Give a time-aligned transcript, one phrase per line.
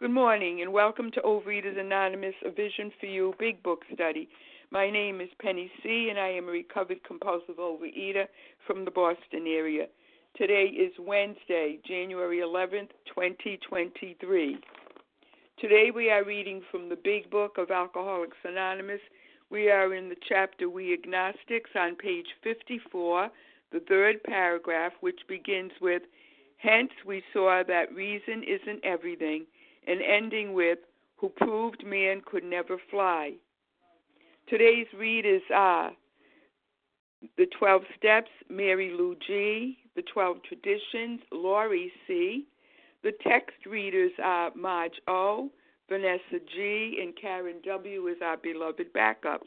[0.00, 4.28] Good morning and welcome to Overeaters Anonymous, a Vision for You Big Book Study.
[4.72, 8.26] My name is Penny C., and I am a recovered compulsive overeater
[8.66, 9.86] from the Boston area.
[10.36, 14.58] Today is Wednesday, January 11th, 2023.
[15.60, 19.00] Today we are reading from the Big Book of Alcoholics Anonymous.
[19.48, 23.30] We are in the chapter We Agnostics on page 54,
[23.70, 26.02] the third paragraph, which begins with
[26.56, 29.44] Hence we saw that reason isn't everything
[29.86, 30.78] and ending with,
[31.16, 33.34] Who proved man could never fly.
[34.48, 35.92] Today's readers are
[37.36, 42.46] The 12 Steps, Mary Lou G., The 12 Traditions, Laurie C.
[43.02, 45.50] The text readers are Marge O.,
[45.88, 48.06] Vanessa G., and Karen W.
[48.08, 49.42] is our beloved backup.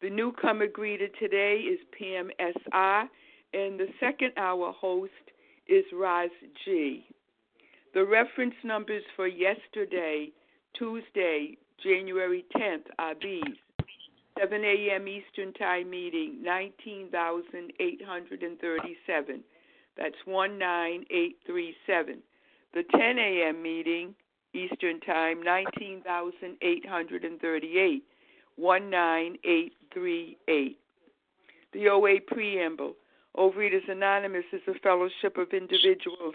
[0.00, 3.08] The newcomer greeted today is Pam S.R.,
[3.52, 5.12] and the second hour host
[5.66, 6.30] is Roz
[6.64, 7.04] G.
[7.92, 10.30] The reference numbers for yesterday,
[10.74, 13.42] Tuesday, January 10th, are these
[14.38, 15.08] 7 a.m.
[15.08, 19.42] Eastern Time meeting, 19,837.
[19.96, 22.22] That's 19837.
[22.72, 23.60] The 10 a.m.
[23.60, 24.14] meeting,
[24.54, 28.04] Eastern Time, 19,838.
[28.56, 30.78] 19838.
[31.72, 32.94] The OA Preamble.
[33.36, 36.34] Overeaters Anonymous is a fellowship of individuals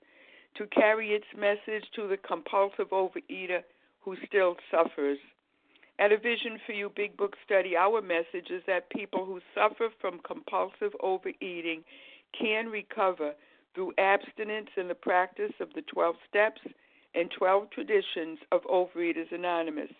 [0.55, 3.63] to carry its message to the compulsive overeater
[4.01, 5.17] who still suffers.
[5.99, 9.89] At a Vision for You Big Book study, our message is that people who suffer
[9.99, 11.83] from compulsive overeating
[12.37, 13.33] can recover
[13.75, 16.61] through abstinence and the practice of the 12 steps
[17.13, 19.91] and 12 traditions of Overeaters Anonymous.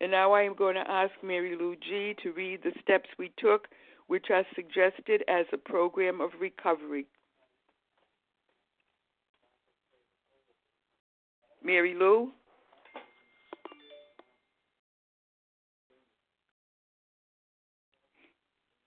[0.00, 2.14] And now I am going to ask Mary Lou G.
[2.22, 3.68] to read the steps we took,
[4.06, 7.06] which are suggested as a program of recovery.
[11.68, 12.32] Mary Lou?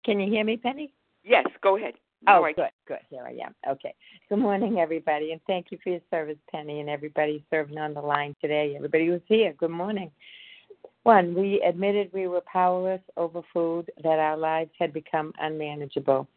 [0.04, 0.92] Can you hear me, Penny?
[1.24, 1.94] Yes, go ahead.
[2.28, 2.54] Oh, right.
[2.54, 3.00] good, good.
[3.10, 3.56] Here I am.
[3.66, 3.96] Okay.
[4.28, 8.02] Good morning, everybody, and thank you for your service, Penny, and everybody serving on the
[8.02, 8.74] line today.
[8.76, 10.12] Everybody who's here, good morning.
[11.04, 16.28] One, we admitted we were powerless over food, that our lives had become unmanageable.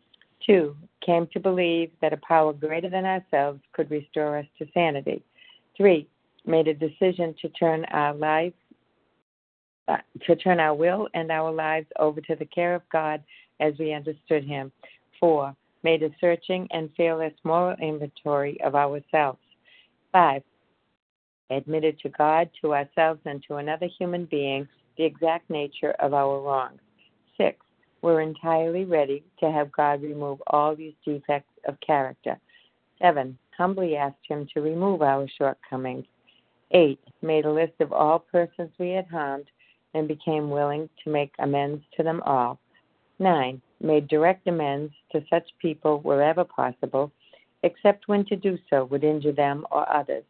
[0.46, 5.20] Two, came to believe that a power greater than ourselves could restore us to sanity.
[5.76, 6.06] Three,
[6.48, 8.54] made a decision to turn our life
[9.88, 13.22] uh, to turn our will and our lives over to the care of God
[13.60, 14.70] as we understood Him.
[15.18, 19.38] Four, made a searching and fearless moral inventory of ourselves.
[20.12, 20.42] Five,
[21.50, 26.40] admitted to God, to ourselves, and to another human being the exact nature of our
[26.42, 26.80] wrongs.
[27.36, 27.56] Six,
[28.02, 32.38] we're entirely ready to have God remove all these defects of character.
[33.00, 36.04] Seven, humbly asked Him to remove our shortcomings.
[36.72, 39.46] Eight, made a list of all persons we had harmed
[39.94, 42.58] and became willing to make amends to them all.
[43.18, 47.10] Nine, made direct amends to such people wherever possible,
[47.62, 50.24] except when to do so would injure them or others.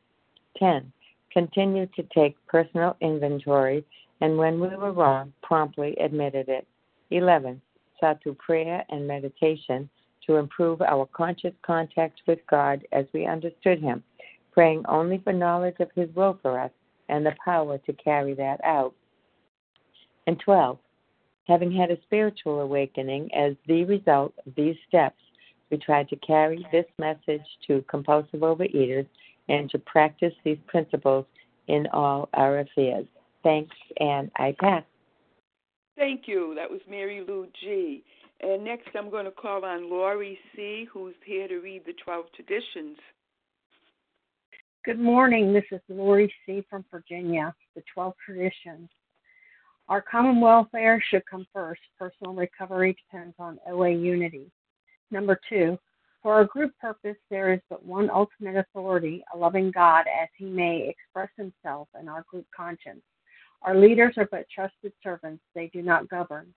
[0.57, 0.93] Ten,
[1.33, 3.85] continued to take personal inventory
[4.21, 6.67] and when we were wrong, promptly admitted it.
[7.11, 7.61] 11.
[8.01, 9.89] Sought through prayer and meditation
[10.27, 14.03] to improve our conscious contact with God as we understood Him,
[14.59, 16.73] praying only for knowledge of His will for us
[17.09, 18.93] and the power to carry that out.
[20.27, 20.77] And 12.
[21.47, 25.21] Having had a spiritual awakening as the result of these steps,
[25.71, 29.07] we tried to carry this message to compulsive overeaters
[29.49, 31.25] and to practice these principles
[31.69, 33.07] in all our affairs.
[33.45, 34.83] Thanks, and I pass.
[35.97, 36.55] Thank you.
[36.57, 38.03] That was Mary Lou G.
[38.41, 42.25] And next, I'm going to call on Laurie C., who's here to read the 12
[42.35, 42.97] traditions.
[44.85, 45.53] Good morning.
[45.53, 46.65] This is Lori C.
[46.71, 48.89] from Virginia, the 12 traditions.
[49.89, 51.81] Our common welfare should come first.
[51.99, 54.51] Personal recovery depends on OA unity.
[55.11, 55.79] Number two,
[56.23, 60.45] for our group purpose, there is but one ultimate authority, a loving God, as he
[60.47, 63.03] may express himself in our group conscience.
[63.63, 66.55] Our leaders are but trusted servants, they do not govern.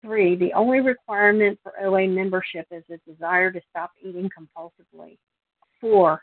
[0.00, 5.18] Three, the only requirement for OA membership is a desire to stop eating compulsively.
[5.80, 6.22] Four,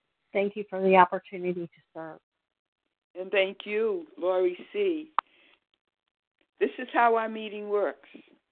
[0.33, 2.19] Thank you for the opportunity to serve.
[3.19, 5.11] And thank you, Laurie C.
[6.59, 8.07] This is how our meeting works.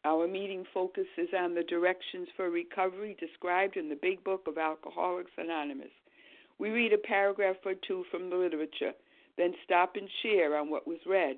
[0.05, 5.31] Our meeting focuses on the directions for recovery described in the Big Book of Alcoholics
[5.37, 5.91] Anonymous.
[6.57, 8.93] We read a paragraph or two from the literature,
[9.37, 11.37] then stop and share on what was read.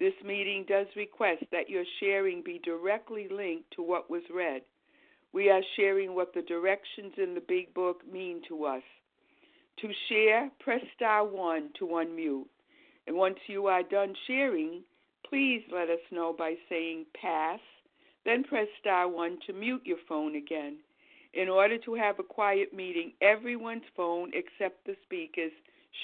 [0.00, 4.62] This meeting does request that your sharing be directly linked to what was read.
[5.34, 8.82] We are sharing what the directions in the Big Book mean to us.
[9.82, 12.46] To share, press star 1 to unmute.
[13.06, 14.82] And once you are done sharing,
[15.28, 17.60] please let us know by saying pass,
[18.24, 20.78] then press star 1 to mute your phone again.
[21.34, 25.52] In order to have a quiet meeting, everyone's phone except the speaker's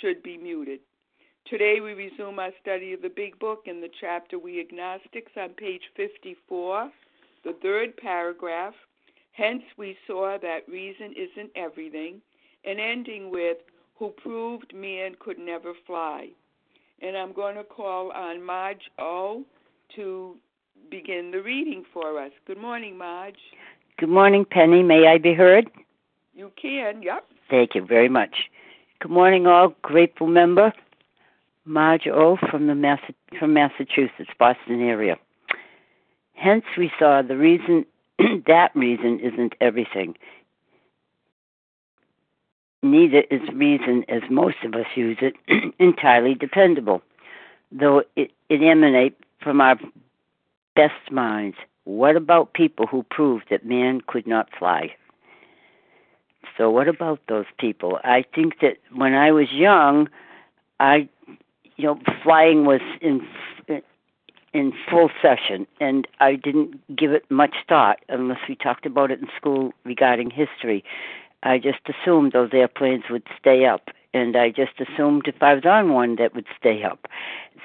[0.01, 0.81] should be muted.
[1.51, 5.51] Today we resume our study of the Big Book in the chapter We Agnostics on
[5.51, 6.91] page 54,
[7.45, 8.75] the third paragraph.
[9.31, 12.21] Hence we saw that reason isn't everything,
[12.65, 13.59] and ending with
[13.97, 16.31] Who proved man could never fly.
[17.01, 19.45] And I'm going to call on Marge O
[19.95, 20.35] to
[20.91, 22.33] begin the reading for us.
[22.49, 23.39] Good morning, Marge.
[23.99, 24.83] Good morning, Penny.
[24.83, 25.71] May I be heard?
[26.35, 27.25] You can, yep.
[27.49, 28.35] Thank you very much.
[28.99, 29.77] Good morning, all.
[29.83, 30.73] Grateful member.
[31.67, 32.99] Marge O from the
[33.39, 35.19] from Massachusetts, Boston area.
[36.35, 37.85] Hence, we saw the reason
[38.47, 40.17] that reason isn't everything.
[42.83, 45.35] Neither is reason, as most of us use it,
[45.81, 47.03] entirely dependable,
[47.73, 49.77] though it, it emanates from our
[50.77, 51.57] best minds.
[51.85, 54.95] What about people who proved that man could not fly?
[56.57, 57.99] So, what about those people?
[58.05, 60.09] I think that when I was young,
[60.79, 61.09] I
[61.77, 63.27] you know, flying was in
[64.53, 69.21] in full session, and I didn't give it much thought unless we talked about it
[69.21, 70.83] in school regarding history.
[71.43, 75.67] I just assumed those airplanes would stay up, and I just assumed if I was
[75.67, 77.07] on one that would stay up.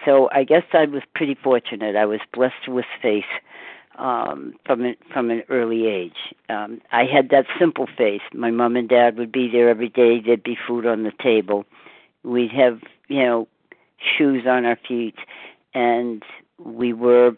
[0.03, 1.95] So I guess I was pretty fortunate.
[1.95, 3.23] I was blessed with faith
[3.97, 6.33] um, from an, from an early age.
[6.49, 8.21] Um, I had that simple faith.
[8.33, 10.19] My mom and dad would be there every day.
[10.19, 11.65] There'd be food on the table.
[12.23, 13.47] We'd have you know
[14.17, 15.15] shoes on our feet,
[15.73, 16.23] and
[16.63, 17.35] we were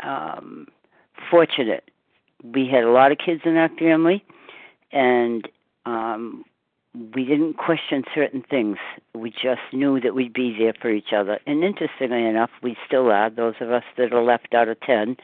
[0.00, 0.66] um,
[1.30, 1.90] fortunate.
[2.42, 4.24] We had a lot of kids in our family,
[4.90, 5.48] and
[5.86, 6.44] um,
[7.14, 8.76] we didn't question certain things.
[9.14, 11.38] We just knew that we'd be there for each other.
[11.46, 13.30] And interestingly enough, we still are.
[13.30, 15.16] Those of us that are left out of ten,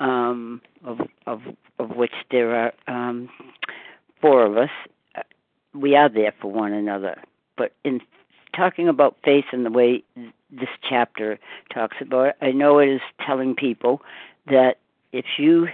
[0.00, 1.40] um, of of
[1.78, 3.28] of which there are um,
[4.20, 4.70] four of us,
[5.74, 7.20] we are there for one another.
[7.56, 8.00] But in
[8.56, 10.02] talking about faith and the way
[10.50, 11.38] this chapter
[11.72, 14.02] talks about it, I know it is telling people
[14.46, 14.78] that
[15.12, 15.68] if you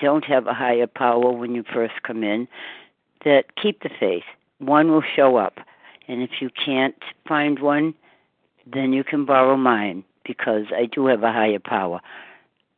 [0.00, 2.48] don't have a higher power when you first come in,
[3.24, 4.24] that keep the faith.
[4.58, 5.58] One will show up.
[6.08, 6.96] And if you can't
[7.28, 7.94] find one,
[8.66, 12.00] then you can borrow mine because I do have a higher power.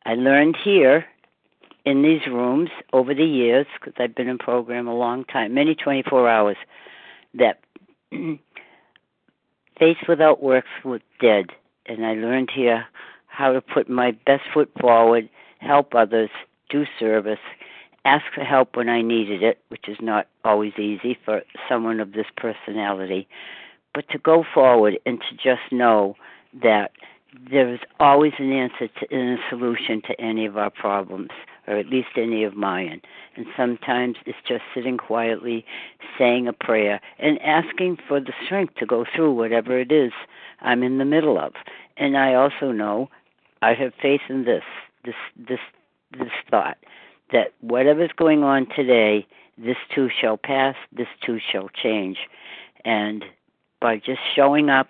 [0.05, 1.05] I learned here
[1.85, 5.75] in these rooms over the years, because I've been in program a long time, many
[5.75, 6.57] 24 hours,
[7.33, 7.59] that
[9.83, 11.47] faith without works was dead.
[11.85, 12.85] And I learned here
[13.27, 15.27] how to put my best foot forward,
[15.59, 16.29] help others,
[16.69, 17.39] do service,
[18.05, 22.13] ask for help when I needed it, which is not always easy for someone of
[22.13, 23.27] this personality,
[23.93, 26.15] but to go forward and to just know
[26.61, 26.91] that
[27.51, 31.31] there is always an answer to, and a solution to any of our problems,
[31.67, 33.01] or at least any of mine.
[33.35, 35.65] And sometimes it's just sitting quietly,
[36.17, 40.11] saying a prayer, and asking for the strength to go through whatever it is
[40.61, 41.53] I'm in the middle of.
[41.97, 43.09] And I also know
[43.61, 44.63] I have faith in this,
[45.05, 45.59] this, this,
[46.17, 46.77] this thought
[47.31, 49.25] that whatever's going on today,
[49.57, 52.17] this too shall pass, this too shall change.
[52.85, 53.23] And
[53.79, 54.89] by just showing up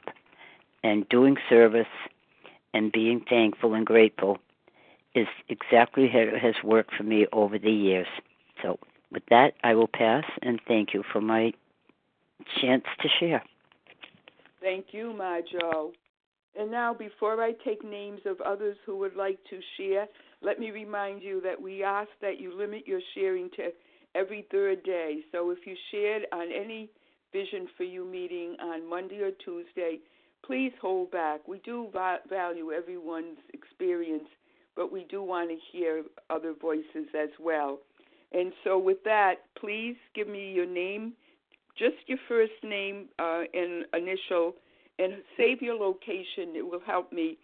[0.84, 1.88] and doing service
[2.74, 4.40] and being thankful and grateful
[5.16, 8.08] is exactly how it has worked for me over the years.
[8.62, 8.80] So,
[9.12, 11.54] with that, I will pass and thank you for my
[12.60, 13.44] chance to share.
[14.62, 15.92] Thank you, Marge O.
[16.60, 20.08] And now, before I take names of others who would like to share,
[20.42, 23.70] let me remind you that we ask that you limit your sharing to
[24.16, 25.22] every third day.
[25.32, 26.90] So if you shared on any
[27.32, 29.98] Vision for You meeting on Monday or Tuesday,
[30.46, 31.48] please hold back.
[31.48, 31.90] We do
[32.30, 34.28] value everyone's experience,
[34.76, 37.80] but we do want to hear other voices as well.
[38.32, 41.14] And so, with that, please give me your name,
[41.78, 44.56] just your first name uh, and initial,
[44.98, 46.56] and save your location.
[46.56, 47.38] It will help me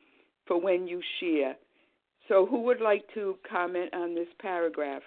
[0.48, 1.56] for when you share.
[2.28, 5.04] So, who would like to comment on this paragraph?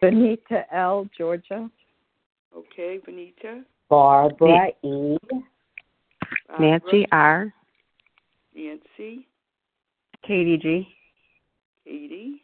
[0.00, 1.70] Benita L., Georgia.
[2.56, 3.62] Okay, Benita.
[3.90, 5.16] Barbara E.
[6.58, 7.52] Nancy R.
[8.54, 9.26] Nancy.
[10.26, 10.88] Katie G.
[11.88, 12.42] Katie.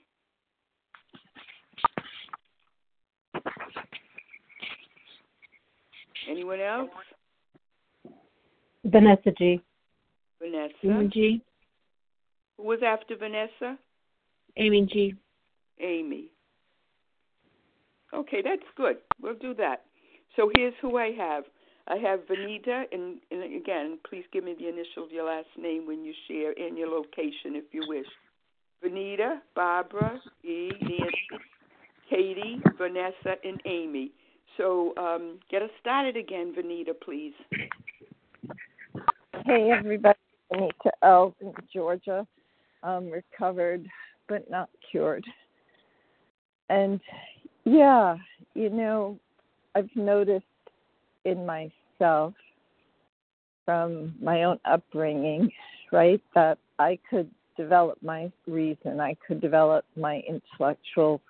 [6.30, 6.90] Anyone else?
[8.84, 9.60] Vanessa G.
[10.40, 10.72] Vanessa.
[10.84, 11.42] Amy G.
[12.56, 13.78] Who was after Vanessa?
[14.56, 15.14] Amy G.
[15.80, 16.28] Amy.
[18.14, 18.96] Okay, that's good.
[19.20, 19.82] We'll do that.
[20.36, 21.44] So here's who I have.
[21.86, 25.86] I have Vanita, and, and again, please give me the initial of your last name
[25.86, 28.06] when you share and your location if you wish.
[28.84, 31.44] Vanita, Barbara, E, Nancy,
[32.10, 34.10] Katie, Vanessa, and Amy.
[34.56, 37.32] So um, get us started again, Vanita, please.
[39.46, 40.18] Hey, everybody.
[40.52, 41.34] Vanita L.
[41.40, 42.26] in Georgia.
[42.82, 43.88] Um, recovered,
[44.28, 45.24] but not cured.
[46.68, 47.00] And
[47.64, 48.16] yeah,
[48.54, 49.18] you know,
[49.74, 50.44] I've noticed
[51.24, 52.34] in myself
[53.64, 55.50] from my own upbringing,
[55.92, 61.20] right, that I could develop my reason, I could develop my intellectual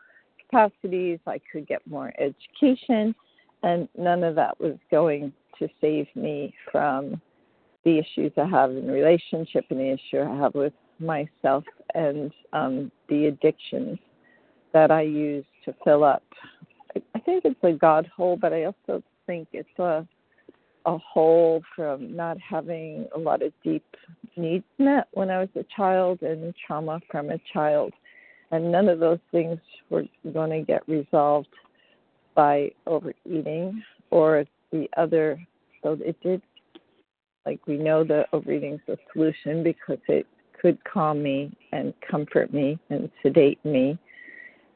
[0.41, 3.15] capacities, I could get more education,
[3.63, 7.21] and none of that was going to save me from
[7.85, 11.65] the issues I have in relationship and the issue I have with myself
[11.95, 13.99] and um, the addictions
[14.73, 16.23] that I use to fill up.
[17.15, 20.07] I think it's a God hole, but I also think it's a
[20.87, 23.85] a hole from not having a lot of deep
[24.37, 27.93] needs met when I was a child and trauma from a child.
[28.51, 29.59] And none of those things
[29.91, 31.49] were going to get resolved
[32.35, 35.41] by overeating or the other.
[35.83, 36.43] So it did,
[37.47, 40.27] like we know that overeating is a solution because it
[40.61, 43.99] could calm me and comfort me and sedate me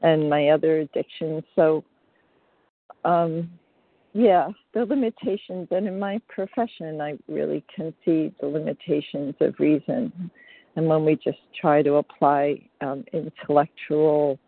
[0.01, 1.43] and my other addictions.
[1.55, 1.83] So
[3.05, 3.49] um,
[4.13, 10.31] yeah, the limitations, and in my profession, I really can see the limitations of reason.
[10.75, 14.39] And when we just try to apply um, intellectual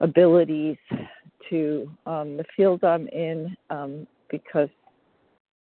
[0.00, 0.76] abilities
[1.50, 4.68] to um, the field I'm in, um, because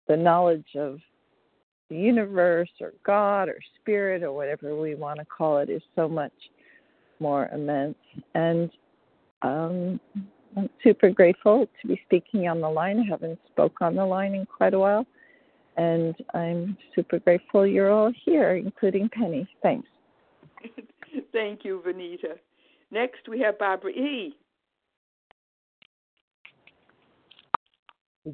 [0.08, 1.00] the knowledge of
[1.90, 6.08] the universe or God or spirit or whatever we want to call it is so
[6.10, 6.34] much
[7.20, 7.98] more immense.
[8.34, 8.72] And
[9.44, 10.00] um,
[10.56, 13.00] I'm super grateful to be speaking on the line.
[13.00, 15.06] I haven't spoke on the line in quite a while,
[15.78, 19.48] and I'm super grateful you're all here, including Penny.
[19.62, 19.88] Thanks.
[21.32, 22.38] Thank you, Vanita.
[22.92, 24.36] Next, we have Barbara E.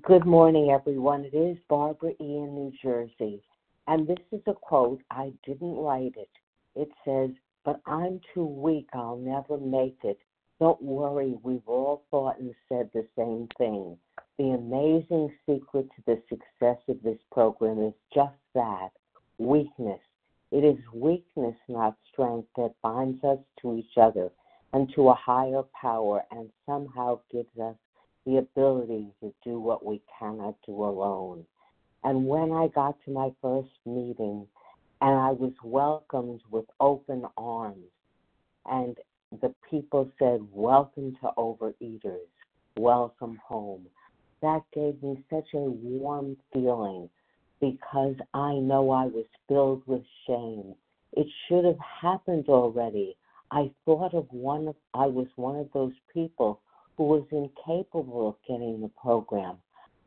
[0.03, 1.25] Good morning, everyone.
[1.25, 2.15] It is Barbara E.
[2.19, 3.41] in New Jersey.
[3.87, 5.01] And this is a quote.
[5.09, 6.29] I didn't write it.
[6.75, 7.31] It says,
[7.65, 8.87] But I'm too weak.
[8.93, 10.19] I'll never make it.
[10.59, 11.37] Don't worry.
[11.41, 13.97] We've all thought and said the same thing.
[14.37, 18.89] The amazing secret to the success of this program is just that
[19.37, 20.01] weakness.
[20.51, 24.31] It is weakness, not strength, that binds us to each other
[24.73, 27.75] and to a higher power and somehow gives us
[28.25, 31.45] the ability to do what we cannot do alone.
[32.03, 34.45] And when I got to my first meeting
[35.01, 37.87] and I was welcomed with open arms,
[38.65, 38.97] and
[39.41, 42.27] the people said, Welcome to Overeaters,
[42.77, 43.85] welcome home.
[44.41, 47.09] That gave me such a warm feeling
[47.61, 50.73] because I know I was filled with shame.
[51.13, 53.17] It should have happened already.
[53.51, 56.61] I thought of one of, I was one of those people
[56.97, 59.57] who was incapable of getting the program.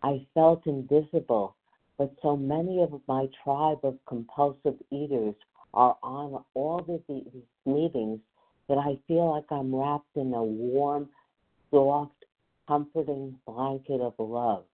[0.03, 1.55] I felt invisible,
[1.97, 5.35] but so many of my tribe of compulsive eaters
[5.75, 8.21] are on all of these meetings
[8.69, 11.09] that I feel like I'm wrapped in a warm,
[11.71, 12.25] soft,
[12.69, 14.65] comforting blanket of love.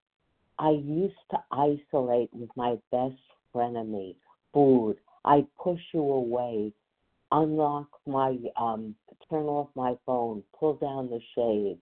[0.59, 3.21] I used to isolate with my best
[3.54, 4.16] frenemy,
[4.52, 4.97] food.
[5.25, 6.73] I'd push you away,
[7.33, 8.95] unlock my, um,
[9.30, 11.80] turn off my phone, pull down the shades.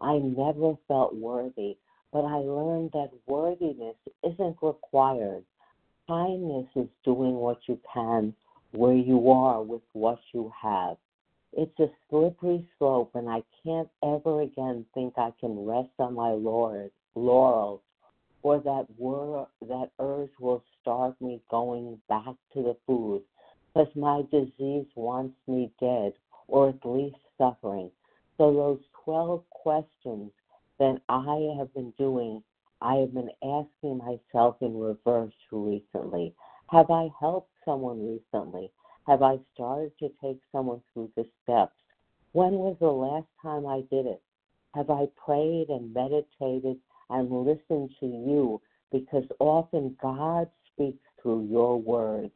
[0.00, 1.76] I never felt worthy,
[2.12, 5.44] but I learned that worthiness isn't required.
[6.08, 8.34] Kindness is doing what you can
[8.72, 10.96] where you are with what you have.
[11.58, 16.32] It's a slippery slope, and I can't ever again think I can rest on my
[16.32, 17.80] laurels
[18.46, 23.22] or that wor- that urge will start me going back to the food
[23.74, 26.12] because my disease wants me dead
[26.46, 27.90] or at least suffering.
[28.36, 30.30] So those 12 questions
[30.78, 32.42] that I have been doing,
[32.82, 36.34] I have been asking myself in reverse recently.
[36.68, 38.70] Have I helped someone recently?
[39.06, 41.76] Have I started to take someone through the steps?
[42.32, 44.22] When was the last time I did it?
[44.74, 46.78] Have I prayed and meditated
[47.10, 48.60] and listened to you
[48.92, 52.32] because often God speaks through your words.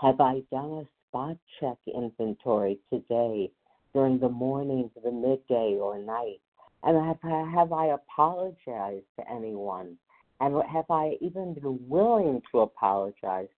[0.00, 3.50] Have I done a spot check inventory today
[3.94, 6.40] during the morning, the midday, or night?
[6.84, 9.96] And have I, have I apologized to anyone?
[10.40, 13.48] And have I even been willing to apologize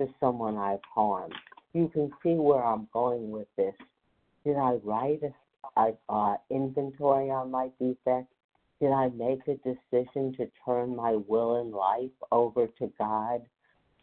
[0.00, 1.34] to, someone I've harmed?
[1.72, 3.74] You can see where I'm going with this.
[4.44, 8.32] Did I write a, a uh, inventory on my defects?
[8.80, 13.42] Did I make a decision to turn my will and life over to God?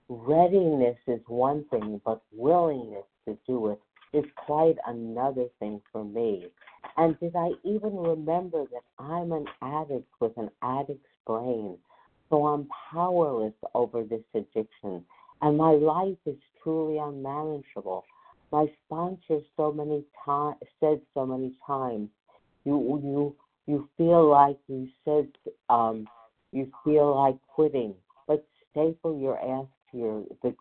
[0.09, 3.81] Readiness is one thing, but willingness to do it
[4.13, 6.47] is quite another thing for me.
[6.97, 11.77] And did I even remember that I'm an addict with an addict's brain?
[12.29, 15.05] So I'm powerless over this addiction.
[15.41, 18.05] And my life is truly unmanageable.
[18.51, 22.09] My sponsor so many times said so many times,
[22.65, 25.27] you you you feel like you said
[25.69, 26.07] um,
[26.51, 27.95] you feel like quitting,
[28.27, 30.51] but staple your ass to your the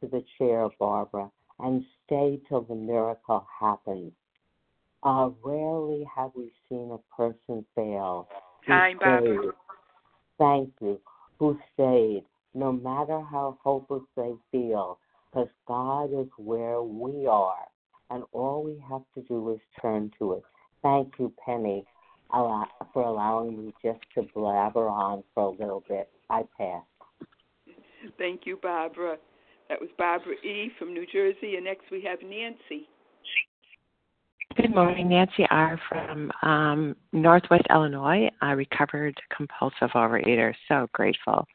[0.00, 4.12] to the chair, Barbara, and stay till the miracle happens.
[5.02, 8.28] Uh, rarely have we seen a person fail.
[8.66, 9.52] Time, Barbara.
[10.38, 11.00] Thank you.
[11.38, 12.24] Who stayed,
[12.58, 14.98] no matter how hopeless they feel,
[15.30, 17.66] because God is where we are,
[18.10, 20.42] and all we have to do is turn to it.
[20.82, 21.84] Thank you, Penny
[22.30, 26.08] for allowing me just to blabber on for a little bit.
[26.30, 26.82] I pass.
[28.18, 29.16] Thank you, Barbara.
[29.68, 30.70] That was Barbara E.
[30.78, 32.88] from New Jersey, and next we have Nancy.
[34.56, 35.78] Good morning, Nancy R.
[35.88, 40.54] from um, Northwest Illinois, a recovered compulsive overeater.
[40.68, 41.46] So grateful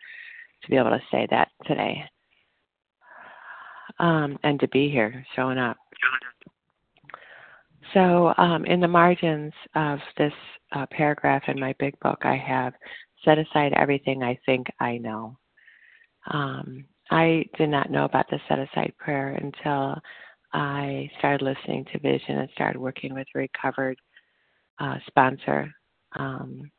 [0.63, 2.03] to be able to say that today
[3.99, 5.77] um, and to be here showing up.
[7.93, 10.33] So, um, in the margins of this
[10.71, 12.73] uh, paragraph in my big book, I have
[13.23, 15.37] set aside everything I think I know.
[16.31, 20.01] Um, I did not know about the set aside prayer until
[20.53, 23.97] I started listening to Vision and started working with a recovered
[24.79, 25.71] uh, sponsor
[26.15, 26.71] um,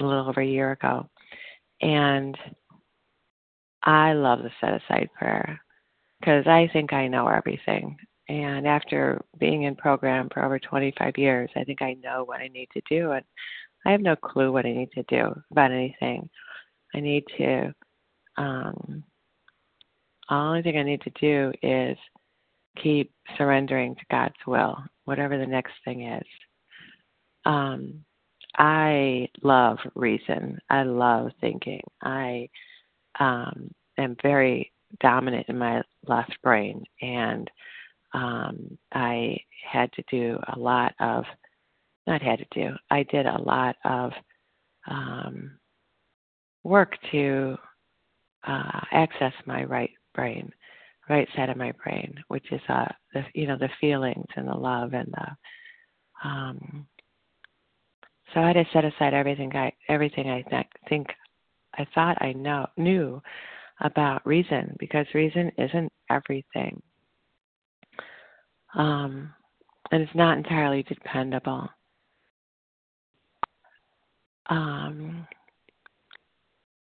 [0.00, 1.08] a little over a year ago.
[1.80, 2.36] And
[3.84, 5.60] I love the set aside prayer
[6.20, 7.96] because I think I know everything.
[8.28, 12.48] And after being in program for over 25 years, I think I know what I
[12.48, 13.12] need to do.
[13.12, 13.24] And
[13.84, 16.30] I have no clue what I need to do about anything.
[16.94, 17.74] I need to,
[18.36, 19.02] um,
[20.30, 21.98] only thing I need to do is
[22.82, 26.26] keep surrendering to God's will, whatever the next thing is.
[27.44, 28.04] Um,
[28.56, 30.58] I love reason.
[30.70, 31.82] I love thinking.
[32.02, 32.48] I
[33.18, 37.50] um, am very dominant in my left brain, and
[38.14, 39.38] um, I
[39.70, 41.24] had to do a lot of,
[42.06, 44.12] not had to do, I did a lot of
[44.88, 45.58] um,
[46.64, 47.56] work to
[48.46, 50.50] uh, access my right brain,
[51.08, 54.54] right side of my brain, which is uh, the you know the feelings and the
[54.54, 56.86] love and the um,
[58.32, 61.08] so I had to set aside everything I everything I th- think
[61.74, 63.22] I thought I know knew
[63.80, 66.80] about reason because reason isn't everything.
[68.74, 69.32] Um,
[69.90, 71.68] and it's not entirely dependable.
[74.46, 75.26] Um,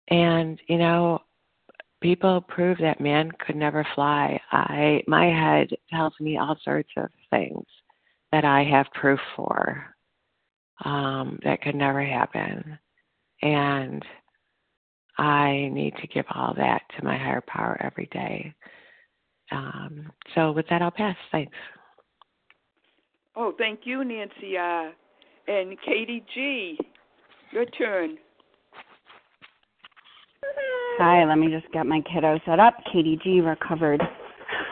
[0.10, 1.20] and you know,
[2.02, 4.40] people prove that man could never fly.
[4.52, 7.66] I my head tells me all sorts of things
[8.32, 9.96] that I have proof for
[10.84, 12.78] um, that could never happen.
[13.42, 14.04] And
[15.18, 18.54] I need to give all that to my higher power every day.
[19.52, 21.16] Um, so with that, I'll pass.
[21.32, 21.54] Thanks.
[23.36, 24.58] Oh, thank you, Nancy.
[24.58, 24.92] Uh,
[25.48, 26.78] and Katie G,
[27.52, 28.18] your turn.
[30.98, 32.76] Hi, let me just get my kiddo set up.
[32.92, 34.02] Katie G recovered.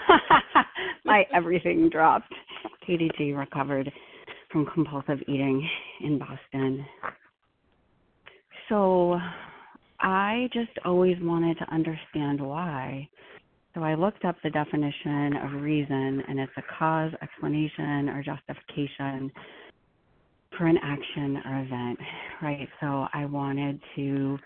[1.05, 2.33] my everything dropped.
[2.85, 3.91] Katie G recovered
[4.51, 5.67] from compulsive eating
[6.01, 6.85] in Boston.
[8.69, 9.19] So
[10.03, 13.07] I just always wanted to understand why.
[13.73, 19.31] So I looked up the definition of reason, and it's a cause, explanation, or justification
[20.57, 21.99] for an action or event,
[22.41, 22.67] right?
[22.81, 24.37] So I wanted to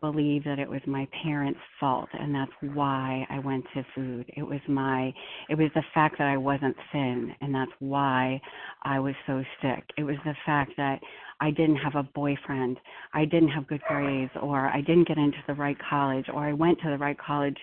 [0.00, 4.26] believe that it was my parents' fault and that's why I went to food.
[4.36, 5.12] It was my
[5.48, 8.40] it was the fact that I wasn't thin and that's why
[8.82, 9.84] I was so sick.
[9.96, 11.00] It was the fact that
[11.40, 12.78] I didn't have a boyfriend,
[13.12, 16.52] I didn't have good grades or I didn't get into the right college or I
[16.52, 17.58] went to the right college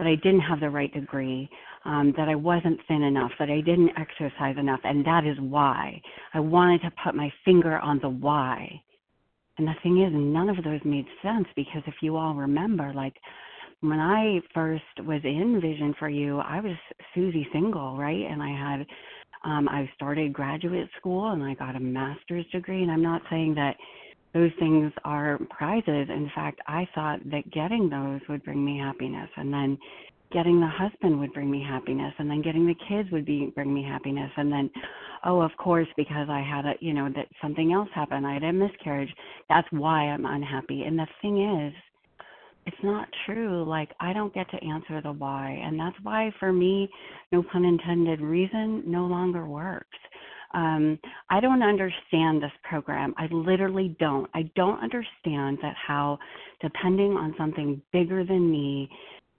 [0.00, 1.46] but I didn't have the right degree,
[1.84, 6.00] um, that I wasn't thin enough, that I didn't exercise enough, and that is why.
[6.32, 8.80] I wanted to put my finger on the why.
[9.60, 13.12] And the thing is, none of those made sense because if you all remember, like
[13.80, 16.72] when I first was in Vision for You, I was
[17.14, 18.24] Susie single, right?
[18.26, 18.86] And I had,
[19.44, 22.82] um, I started graduate school and I got a master's degree.
[22.82, 23.76] And I'm not saying that
[24.32, 26.08] those things are prizes.
[26.08, 29.28] In fact, I thought that getting those would bring me happiness.
[29.36, 29.76] And then
[30.32, 33.72] getting the husband would bring me happiness and then getting the kids would be bring
[33.72, 34.70] me happiness and then
[35.24, 38.44] oh of course because i had a you know that something else happened i had
[38.44, 39.12] a miscarriage
[39.48, 40.82] that's why i'm unhappy.
[40.84, 41.74] And the thing is
[42.66, 46.52] it's not true like i don't get to answer the why and that's why for
[46.52, 46.88] me
[47.32, 49.98] no pun intended reason no longer works.
[50.54, 50.98] Um
[51.30, 53.14] i don't understand this program.
[53.16, 54.28] I literally don't.
[54.34, 56.18] I don't understand that how
[56.60, 58.88] depending on something bigger than me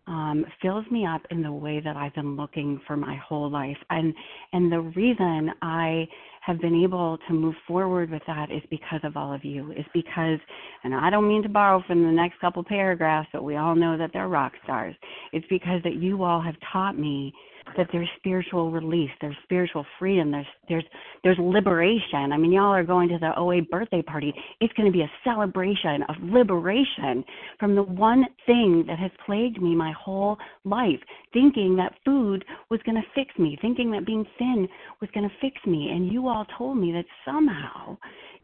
[0.08, 3.78] um, fills me up in the way that I've been looking for my whole life.
[3.90, 4.14] And
[4.54, 6.08] and the reason I
[6.42, 9.72] have been able to move forward with that is because of all of you.
[9.74, 10.40] Is because,
[10.84, 13.98] and I don't mean to borrow from the next couple paragraphs, but we all know
[13.98, 14.96] that they're rock stars.
[15.34, 17.32] It's because that you all have taught me
[17.78, 20.84] that there's spiritual release, there's spiritual freedom, there's there's
[21.24, 22.32] there's liberation.
[22.32, 24.34] I mean, y'all are going to the OA birthday party.
[24.60, 27.24] It's going to be a celebration of liberation
[27.60, 31.00] from the one thing that has plagued me my whole life,
[31.34, 34.68] thinking that food was going to fix me, thinking that being thin
[35.00, 35.90] was going to fix me.
[35.92, 37.98] And you all told me that somehow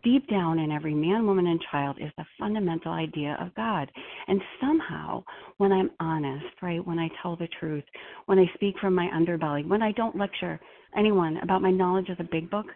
[0.04, 3.92] deep down in every man, woman, and child is the fundamental idea of God.
[4.28, 5.24] And somehow,
[5.58, 7.84] when I'm honest, right, when I tell the truth,
[8.26, 10.60] when I speak from my underbelly, when I don't lecture
[10.98, 12.68] anyone about my knowledge of the big book,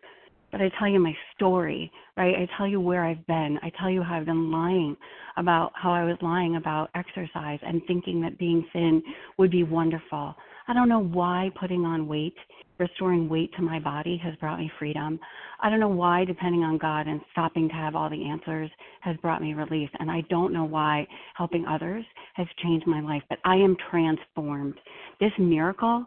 [0.52, 2.36] but I tell you my story, right?
[2.36, 3.58] I tell you where I've been.
[3.64, 4.98] I tell you how I've been lying
[5.38, 9.02] about how I was lying about exercise and thinking that being thin
[9.38, 10.36] would be wonderful.
[10.68, 12.36] I don't know why putting on weight,
[12.78, 15.20] restoring weight to my body has brought me freedom.
[15.60, 18.70] I don't know why, depending on God and stopping to have all the answers,
[19.02, 19.90] has brought me relief.
[20.00, 24.76] And I don't know why helping others has changed my life, but I am transformed.
[25.20, 26.06] This miracle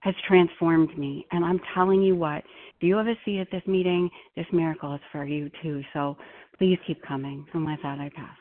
[0.00, 1.26] has transformed me.
[1.32, 2.44] And I'm telling you what,
[2.76, 5.82] if you have a seat at this meeting, this miracle is for you too.
[5.92, 6.16] So
[6.58, 7.46] please keep coming.
[7.54, 8.36] And with that, I pass.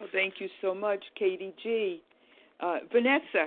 [0.00, 2.02] Well, thank you so much, Katie G.
[2.60, 3.46] Uh, Vanessa.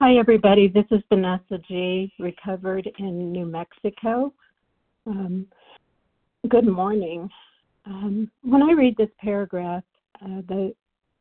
[0.00, 0.68] Hi, everybody.
[0.68, 4.32] This is Vanessa G., recovered in New Mexico.
[5.06, 5.46] Um,
[6.48, 7.28] good morning.
[7.86, 9.84] Um, when I read this paragraph,
[10.22, 10.74] uh, the,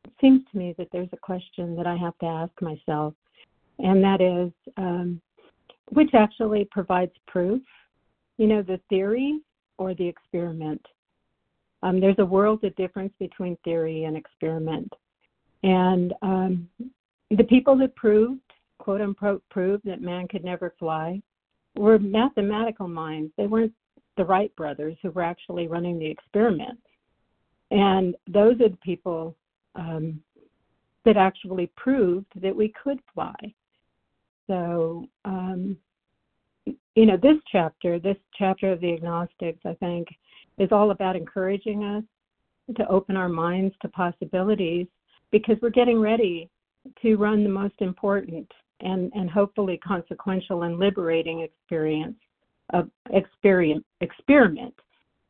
[0.05, 3.13] it seems to me that there's a question that I have to ask myself,
[3.79, 5.21] and that is um,
[5.89, 7.61] which actually provides proof
[8.38, 9.39] you know, the theory
[9.77, 10.81] or the experiment.
[11.83, 14.91] Um, there's a world of difference between theory and experiment.
[15.65, 16.69] And um,
[17.32, 18.39] the people that proved,
[18.78, 21.19] quote unquote, proved that man could never fly
[21.75, 23.34] were mathematical minds.
[23.36, 23.73] They weren't
[24.15, 26.80] the Wright brothers who were actually running the experiment.
[27.71, 29.36] And those are the people
[29.73, 30.21] um,
[31.04, 33.34] that actually proved that we could fly.
[34.45, 35.78] So, um,
[36.65, 40.10] you know, this chapter, this chapter of the agnostics, I think,
[40.60, 42.04] is all about encouraging us
[42.78, 44.86] to open our minds to possibilities
[45.35, 46.49] because we're getting ready
[47.01, 52.15] to run the most important and, and hopefully consequential and liberating experience
[52.69, 54.73] of experience experiment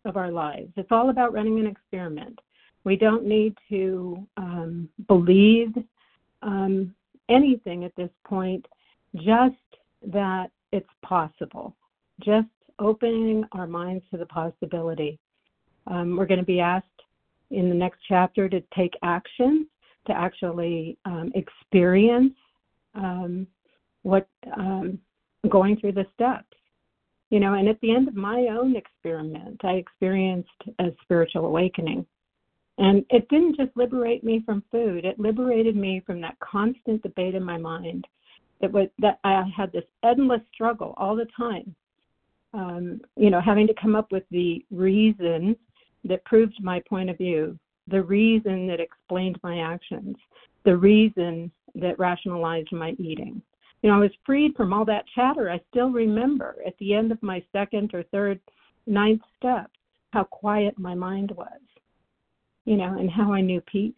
[0.06, 0.72] of our lives.
[0.78, 2.38] It's all about running an experiment.
[2.84, 5.74] We don't need to um, believe
[6.44, 6.94] um,
[7.28, 8.64] anything at this point,
[9.16, 9.56] just
[10.14, 11.76] that it's possible.
[12.20, 15.18] Just opening our minds to the possibility.
[15.88, 16.86] Um, we're going to be asked
[17.50, 19.68] in the next chapter to take action,
[20.08, 22.34] to actually um, experience
[22.96, 23.48] um,
[24.04, 25.00] what um,
[25.50, 26.46] going through the steps.
[27.32, 32.06] You know, and at the end of my own experiment, I experienced a spiritual awakening.
[32.78, 37.36] And it didn't just liberate me from food, it liberated me from that constant debate
[37.36, 38.06] in my mind
[38.62, 41.76] that was that I had this endless struggle all the time.
[42.54, 45.56] Um, you know, having to come up with the reason
[46.06, 47.58] that proved my point of view,
[47.88, 50.16] the reason that explained my actions,
[50.64, 53.42] the reason that rationalized my eating.
[53.82, 55.52] You know, I was freed from all that chatter.
[55.52, 58.40] I still remember at the end of my second or third,
[58.88, 59.70] ninth step
[60.14, 61.60] how quiet my mind was
[62.66, 63.94] you know, and how I knew peace.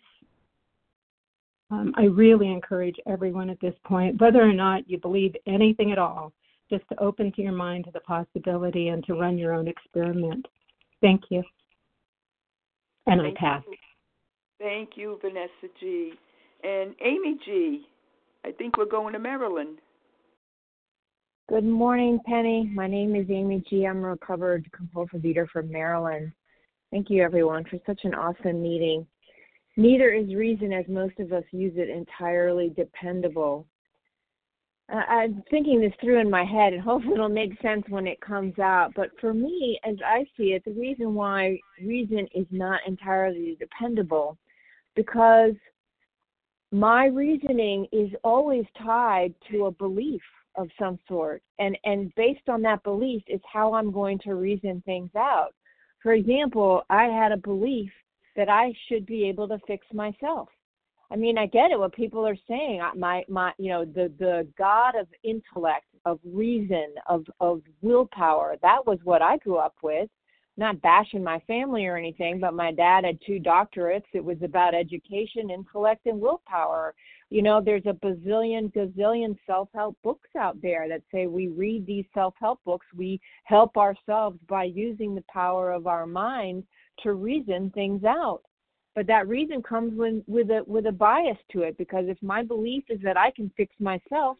[1.71, 5.97] Um, I really encourage everyone at this point, whether or not you believe anything at
[5.97, 6.31] all,
[6.69, 10.45] just to open to your mind to the possibility and to run your own experiment.
[11.01, 11.43] Thank you.
[13.07, 13.63] And Thank I pass.
[13.67, 13.77] You.
[14.59, 16.13] Thank you, Vanessa G.
[16.63, 17.87] And Amy G.
[18.45, 19.79] I think we're going to Maryland.
[21.49, 22.69] Good morning, Penny.
[22.73, 23.85] My name is Amy G.
[23.85, 26.33] I'm a recovered compulsive eater from Maryland.
[26.91, 29.07] Thank you, everyone, for such an awesome meeting.
[29.77, 33.65] Neither is reason, as most of us use it, entirely dependable.
[34.89, 38.57] I'm thinking this through in my head, and hopefully it'll make sense when it comes
[38.59, 38.93] out.
[38.95, 44.37] But for me, as I see it, the reason why reason is not entirely dependable,
[44.95, 45.53] because
[46.71, 50.21] my reasoning is always tied to a belief
[50.55, 54.81] of some sort, and and based on that belief is how I'm going to reason
[54.85, 55.53] things out.
[56.01, 57.91] For example, I had a belief
[58.35, 60.49] that I should be able to fix myself.
[61.09, 62.81] I mean, I get it what people are saying.
[62.95, 68.57] My my you know, the the god of intellect, of reason, of of willpower.
[68.61, 70.09] That was what I grew up with.
[70.59, 74.07] Not bashing my family or anything, but my dad had two doctorates.
[74.13, 76.95] It was about education, intellect, and willpower.
[77.29, 81.85] You know, there's a bazillion, gazillion self help books out there that say we read
[81.85, 86.63] these self help books, we help ourselves by using the power of our mind
[87.03, 88.41] to reason things out.
[88.97, 92.41] But that reason comes with, with a with a bias to it because if my
[92.41, 94.37] belief is that I can fix myself,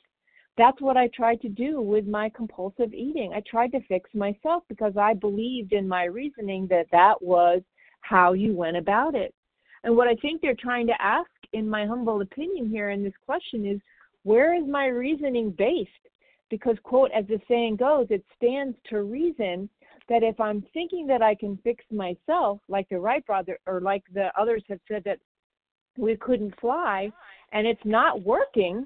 [0.58, 3.34] that's what I tried to do with my compulsive eating.
[3.36, 7.62] I tried to fix myself because I believed in my reasoning that that was
[8.02, 9.32] how you went about it.
[9.84, 13.14] And what I think they're trying to ask in my humble opinion here in this
[13.28, 13.80] question is
[14.24, 15.92] where is my reasoning based?
[16.50, 19.70] Because, quote, as the saying goes, it stands to reason
[20.10, 24.04] that if I'm thinking that I can fix myself, like the Wright brother or like
[24.14, 25.20] the others have said that
[25.98, 27.10] we couldn't fly,
[27.52, 28.86] and it's not working,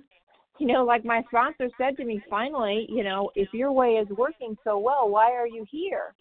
[0.60, 4.08] you know, like my sponsor said to me finally, you know, if your way is
[4.10, 6.14] working so well, why are you here?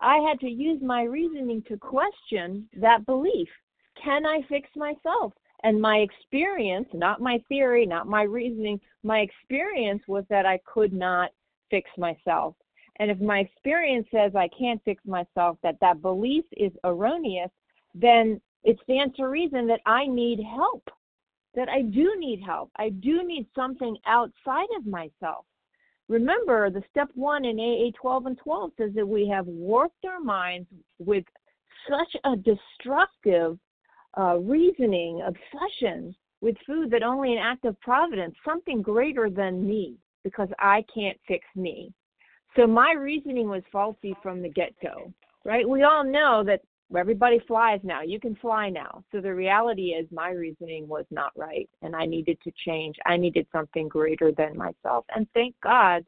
[0.00, 3.48] I had to use my reasoning to question that belief.
[4.02, 5.32] Can I fix myself?
[5.62, 10.92] And my experience, not my theory, not my reasoning, my experience was that I could
[10.92, 11.30] not
[11.70, 12.54] fix myself.
[12.98, 17.50] And if my experience says I can't fix myself, that that belief is erroneous,
[17.94, 20.88] then it stands to reason that I need help,
[21.54, 22.70] that I do need help.
[22.76, 25.44] I do need something outside of myself.
[26.08, 30.20] Remember, the step one in AA 12 and 12 says that we have warped our
[30.20, 31.24] minds with
[31.88, 33.58] such a destructive
[34.18, 39.96] uh, reasoning, obsession with food that only an act of providence, something greater than me,
[40.22, 41.92] because I can't fix me.
[42.54, 45.12] So my reasoning was faulty from the get go,
[45.44, 45.68] right?
[45.68, 46.60] We all know that
[46.96, 48.02] everybody flies now.
[48.02, 49.02] You can fly now.
[49.12, 52.96] So the reality is my reasoning was not right and I needed to change.
[53.04, 55.04] I needed something greater than myself.
[55.14, 56.04] And thank God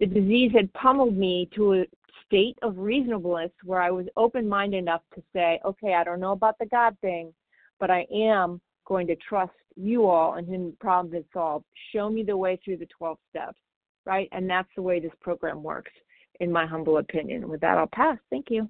[0.00, 1.84] the disease had pummeled me to a,
[2.32, 6.32] state of reasonableness where I was open minded enough to say, okay, I don't know
[6.32, 7.32] about the God thing,
[7.78, 11.66] but I am going to trust you all and the problem is solved.
[11.92, 13.58] Show me the way through the 12 steps,
[14.04, 14.28] right?
[14.32, 15.92] And that's the way this program works,
[16.40, 17.48] in my humble opinion.
[17.48, 18.18] With that, I'll pass.
[18.30, 18.68] Thank you.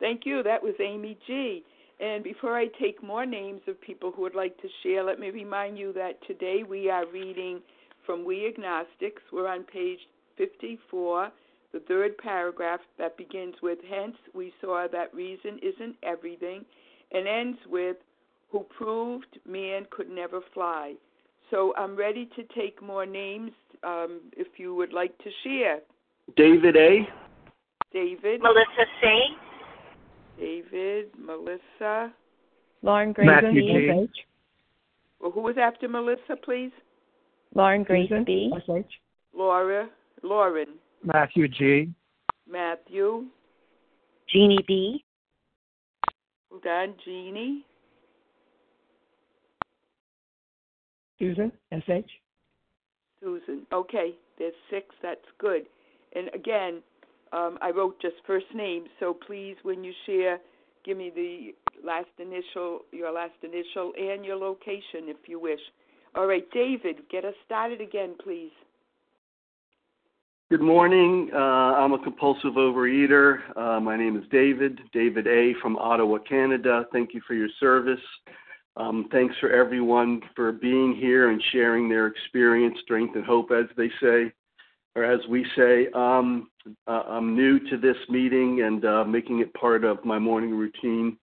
[0.00, 0.42] Thank you.
[0.42, 1.64] That was Amy G.
[2.00, 5.30] And before I take more names of people who would like to share, let me
[5.30, 7.60] remind you that today we are reading
[8.04, 9.22] from We Agnostics.
[9.32, 10.00] We're on page
[10.36, 11.30] 54,
[11.72, 16.64] the third paragraph that begins with, Hence we saw that reason isn't everything,
[17.12, 17.98] and ends with,
[18.50, 20.94] Who proved man could never fly.
[21.52, 23.52] So I'm ready to take more names
[23.84, 25.80] um, if you would like to share.
[26.34, 27.06] David A.
[27.92, 28.40] David.
[28.40, 29.36] Melissa C.
[30.40, 32.10] David, Melissa.
[32.80, 33.90] Lauren Grace Matthew B.
[33.90, 34.22] G.
[35.20, 36.72] Well, who was after Melissa, please?
[37.54, 38.50] Lauren Grace Susan, B.
[39.34, 39.90] Laura,
[40.22, 40.68] Lauren,
[41.04, 41.92] Matthew G.
[42.50, 43.26] Matthew.
[44.32, 45.04] Jeannie B.
[46.50, 47.66] Hold on, Jeannie.
[51.22, 52.10] Susan, SH.
[53.22, 53.64] Susan.
[53.72, 54.86] Okay, there's six.
[55.02, 55.66] That's good.
[56.16, 56.82] And again,
[57.32, 60.38] um, I wrote just first name, so please, when you share,
[60.84, 61.54] give me the
[61.86, 65.60] last initial, your last initial, and your location if you wish.
[66.16, 68.50] All right, David, get us started again, please.
[70.50, 71.30] Good morning.
[71.32, 73.38] Uh, I'm a compulsive overeater.
[73.56, 75.52] Uh, my name is David, David A.
[75.62, 76.84] from Ottawa, Canada.
[76.92, 78.00] Thank you for your service.
[78.76, 83.66] Um, thanks for everyone for being here and sharing their experience, strength, and hope, as
[83.76, 84.32] they say,
[84.96, 85.88] or as we say.
[85.94, 86.48] Um,
[86.86, 91.18] uh, I'm new to this meeting and uh, making it part of my morning routine.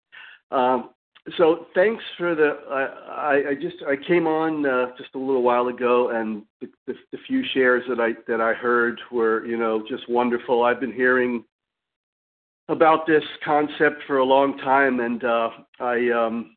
[0.51, 0.91] Um,
[1.37, 2.57] so thanks for the.
[2.69, 6.93] I, I just I came on uh, just a little while ago, and the, the,
[7.11, 10.63] the few shares that I that I heard were you know just wonderful.
[10.63, 11.43] I've been hearing
[12.67, 16.55] about this concept for a long time, and uh, I um,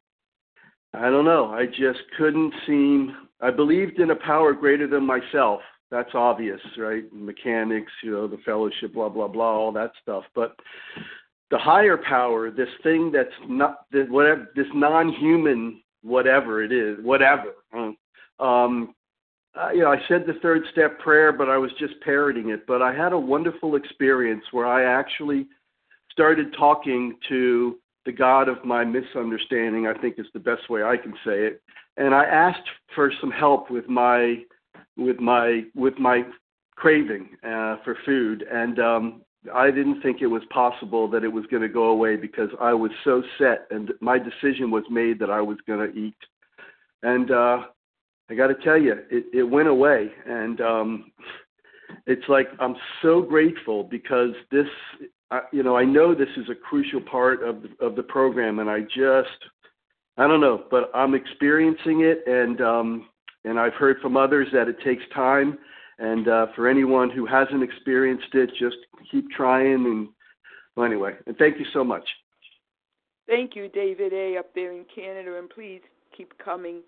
[0.94, 1.46] I don't know.
[1.46, 3.16] I just couldn't seem.
[3.40, 5.60] I believed in a power greater than myself.
[5.90, 7.04] That's obvious, right?
[7.12, 10.24] Mechanics, you know, the fellowship, blah blah blah, all that stuff.
[10.34, 10.56] But
[11.50, 17.52] the higher power, this thing that's not this whatever this non-human whatever it is, whatever.
[18.38, 18.94] Um,
[19.74, 22.66] you know, I said the third step prayer, but I was just parroting it.
[22.66, 25.46] But I had a wonderful experience where I actually
[26.10, 30.96] started talking to the God of my misunderstanding, I think is the best way I
[30.96, 31.62] can say it.
[31.96, 34.42] And I asked for some help with my
[34.96, 36.22] with my with my
[36.74, 39.22] craving uh, for food, and um,
[39.54, 42.72] I didn't think it was possible that it was going to go away because I
[42.74, 46.16] was so set, and my decision was made that I was going to eat.
[47.02, 47.62] And uh,
[48.30, 51.12] I got to tell you, it, it went away, and um,
[52.06, 54.68] it's like I'm so grateful because this
[55.32, 58.58] I, you know, I know this is a crucial part of the, of the program,
[58.58, 59.38] and I just,
[60.18, 63.08] I don't know, but I'm experiencing it, and um,
[63.44, 65.58] and I've heard from others that it takes time,
[65.98, 68.76] and uh, for anyone who hasn't experienced it, just
[69.10, 70.08] keep trying, and
[70.76, 72.04] well, anyway, and thank you so much.
[73.26, 74.36] Thank you, David A.
[74.36, 75.80] up there in Canada, and please
[76.14, 76.82] keep coming.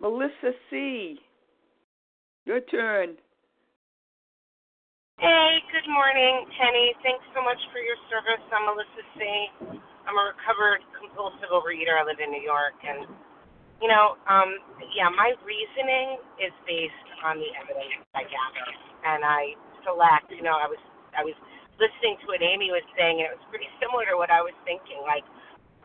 [0.00, 1.16] Melissa C.
[2.44, 3.16] Your turn.
[5.22, 6.90] Hey, good morning, Penny.
[7.06, 8.42] Thanks so much for your service.
[8.50, 9.22] I'm Melissa C.
[10.10, 11.94] I'm a recovered compulsive overeater.
[11.94, 13.06] I live in New York, and
[13.82, 14.58] you know, um,
[14.96, 18.68] yeah, my reasoning is based on the evidence I gather,
[19.08, 19.54] and I
[19.86, 20.30] select.
[20.34, 20.80] You know, I was
[21.14, 21.36] I was
[21.82, 24.54] listening to what Amy was saying, and it was pretty similar to what I was
[24.66, 25.02] thinking.
[25.06, 25.26] Like,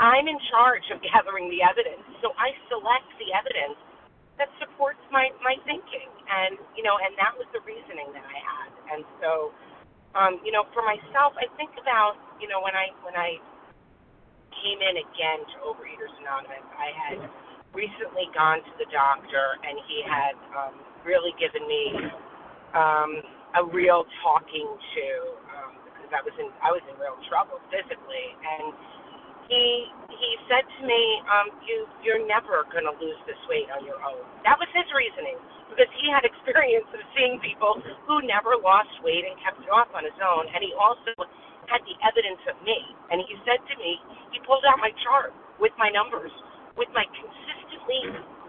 [0.02, 3.78] I'm in charge of gathering the evidence, so I select the evidence
[4.42, 6.10] that supports my my thinking.
[6.30, 8.72] And you know and that was the reasoning that i had.
[8.96, 9.54] And so
[10.16, 13.38] um you know for myself i think about you know when i when i
[14.64, 17.20] came in again to overeaters anonymous i had
[17.76, 20.76] recently gone to the doctor and he had um
[21.06, 21.84] really given me
[22.76, 23.12] um
[23.60, 25.08] a real talking to
[25.58, 28.28] um because i was in i was in real trouble physically.
[28.46, 28.74] And
[29.50, 34.00] he he said to me, um, you you're never gonna lose this weight on your
[34.04, 34.22] own.
[34.48, 35.40] That was his reasoning
[35.72, 39.90] because he had experience of seeing people who never lost weight and kept it off
[39.98, 41.16] on his own, and he also
[41.68, 42.78] had the evidence of me.
[43.10, 43.98] And he said to me,
[44.36, 46.32] he pulled out my chart with my numbers,
[46.78, 48.02] with my consistently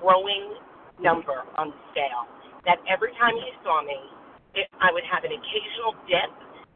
[0.02, 0.58] growing
[1.00, 2.28] number on the scale.
[2.68, 3.98] That every time he saw me,
[4.56, 6.32] it, I would have an occasional dip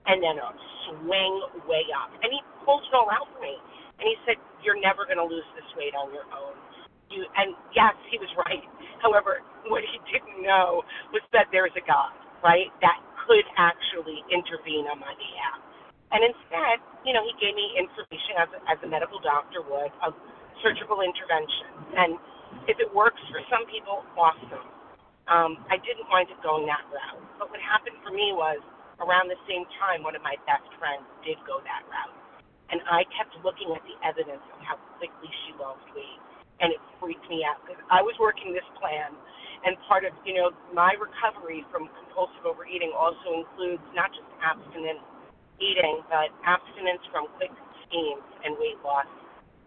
[0.09, 0.51] and then a
[0.89, 1.35] swing
[1.69, 2.13] way up.
[2.25, 3.57] And he pulled it all out for me.
[4.01, 6.57] And he said, You're never going to lose this weight on your own.
[7.13, 8.65] You, and yes, he was right.
[9.05, 10.83] However, what he didn't know
[11.15, 12.73] was that there's a God, right?
[12.83, 15.61] That could actually intervene on my behalf.
[16.13, 19.93] And instead, you know, he gave me information as a, as a medical doctor would
[20.05, 20.15] of
[20.65, 21.71] surgical intervention.
[21.97, 22.11] And
[22.71, 24.69] if it works for some people, awesome.
[25.31, 27.23] Um, I didn't wind up going that route.
[27.39, 28.59] But what happened for me was
[29.01, 32.18] around the same time, one of my best friends did go that route.
[32.69, 36.21] And I kept looking at the evidence of how quickly she lost weight.
[36.61, 39.15] And it freaked me out because I was working this plan.
[39.65, 45.03] And part of, you know, my recovery from compulsive overeating also includes not just abstinence
[45.59, 47.51] eating, but abstinence from quick
[47.87, 49.11] schemes and weight loss,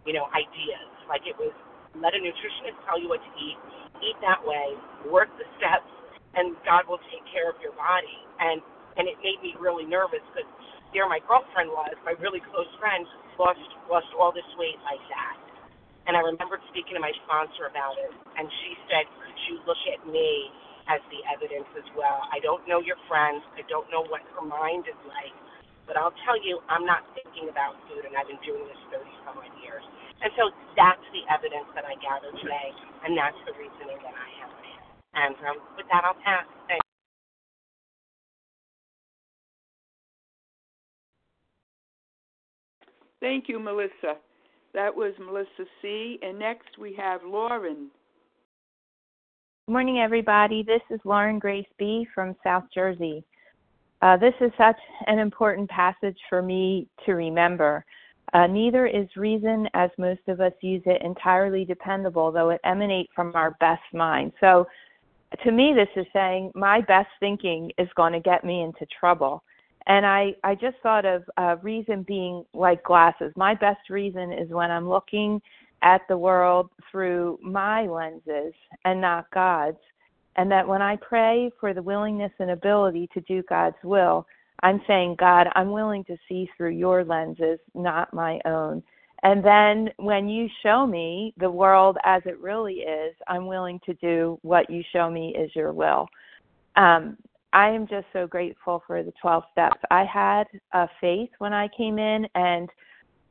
[0.08, 0.92] you know, ideas.
[1.08, 1.52] Like it was
[2.00, 3.60] let a nutritionist tell you what to eat,
[4.00, 4.80] eat that way,
[5.12, 5.92] work the steps,
[6.36, 8.16] and God will take care of your body.
[8.40, 8.64] And
[8.98, 10.50] and it made me really nervous because
[10.96, 13.06] there my girlfriend was, my really close friend,
[13.40, 13.62] lost
[13.92, 15.38] lost all this weight like that.
[16.08, 19.80] And I remembered speaking to my sponsor about it, and she said, "Could you look
[19.94, 20.52] at me
[20.90, 22.26] as the evidence as well?
[22.34, 23.42] I don't know your friend.
[23.58, 25.34] I don't know what her mind is like,
[25.88, 29.06] but I'll tell you, I'm not thinking about food, and I've been doing this 30
[29.28, 29.86] some odd years.
[30.26, 32.70] And so that's the evidence that I gather today,
[33.06, 34.52] and that's the reasoning that I have.
[35.16, 36.46] And um, with that, I'll pass.
[36.68, 36.81] Thanks.
[43.22, 44.18] Thank you, Melissa.
[44.74, 46.18] That was Melissa C.
[46.24, 47.90] And next we have Lauren.
[49.68, 50.64] Good morning, everybody.
[50.64, 52.08] This is Lauren Grace B.
[52.16, 53.24] from South Jersey.
[54.02, 57.86] Uh, this is such an important passage for me to remember.
[58.34, 63.10] Uh, neither is reason, as most of us use it, entirely dependable, though it emanate
[63.14, 64.32] from our best mind.
[64.40, 64.66] So,
[65.44, 69.44] to me, this is saying my best thinking is going to get me into trouble.
[69.88, 73.34] And I, I just thought of uh, reason being like glasses.
[73.36, 75.42] My best reason is when I'm looking
[75.82, 78.54] at the world through my lenses
[78.86, 79.78] and not God's
[80.36, 84.26] and that when I pray for the willingness and ability to do God's will,
[84.64, 88.84] I'm saying, God, I'm willing to see through your lenses, not my own.
[89.24, 93.94] And then when you show me the world as it really is, I'm willing to
[93.96, 96.08] do what you show me is your will.
[96.76, 97.18] Um,
[97.54, 99.80] I am just so grateful for the 12 steps.
[99.90, 102.70] I had a faith when I came in, and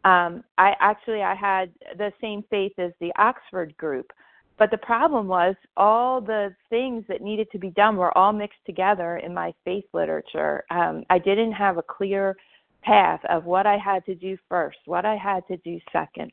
[0.05, 4.12] um, I actually I had the same faith as the Oxford group.
[4.59, 8.59] But the problem was all the things that needed to be done were all mixed
[8.66, 10.64] together in my faith literature.
[10.71, 12.37] Um, I didn't have a clear
[12.83, 16.31] path of what I had to do first, what I had to do second.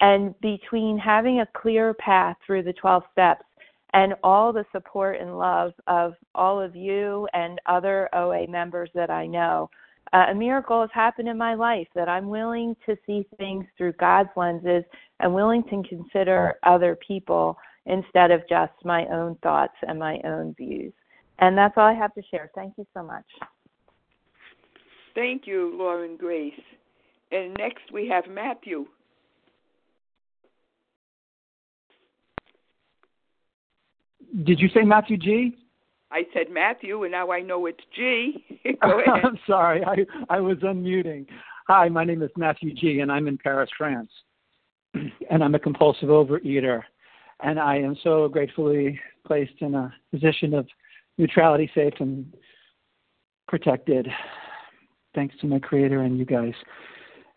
[0.00, 3.44] And between having a clear path through the 12 steps
[3.96, 9.08] and all the support and love of all of you and other OA members that
[9.08, 9.70] I know,
[10.12, 13.94] uh, a miracle has happened in my life that I'm willing to see things through
[13.94, 14.84] God's lenses
[15.20, 20.54] and willing to consider other people instead of just my own thoughts and my own
[20.58, 20.92] views.
[21.38, 22.50] And that's all I have to share.
[22.54, 23.24] Thank you so much.
[25.14, 26.52] Thank you, Lauren Grace.
[27.32, 28.86] And next we have Matthew.
[34.44, 35.56] Did you say Matthew G?
[36.10, 38.44] I said Matthew, and now I know it's G.
[38.82, 39.96] I'm sorry, I,
[40.28, 41.26] I was unmuting.
[41.68, 44.10] Hi, my name is Matthew G, and I'm in Paris, France.
[45.30, 46.82] And I'm a compulsive overeater.
[47.42, 50.66] And I am so gratefully placed in a position of
[51.18, 52.32] neutrality, safe, and
[53.48, 54.08] protected,
[55.14, 56.54] thanks to my Creator and you guys,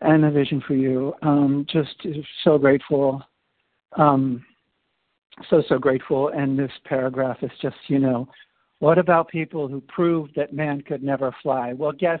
[0.00, 1.12] and a vision for you.
[1.22, 2.06] Um, just
[2.44, 3.22] so grateful.
[3.98, 4.44] Um,
[5.48, 6.28] so, so grateful.
[6.28, 8.28] And this paragraph is just, you know,
[8.80, 11.72] what about people who proved that man could never fly?
[11.72, 12.20] Well, guess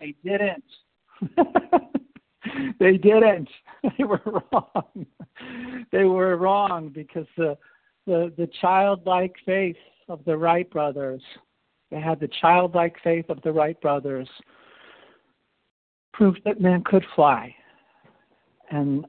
[0.00, 0.64] they didn't.
[2.80, 3.48] they didn't.
[3.96, 4.20] They were
[4.52, 5.06] wrong.
[5.92, 7.56] they were wrong because the
[8.06, 9.76] the the childlike faith
[10.08, 11.22] of the Wright brothers,
[11.90, 14.28] they had the childlike faith of the Wright brothers,
[16.12, 17.54] proved that man could fly.
[18.70, 19.06] And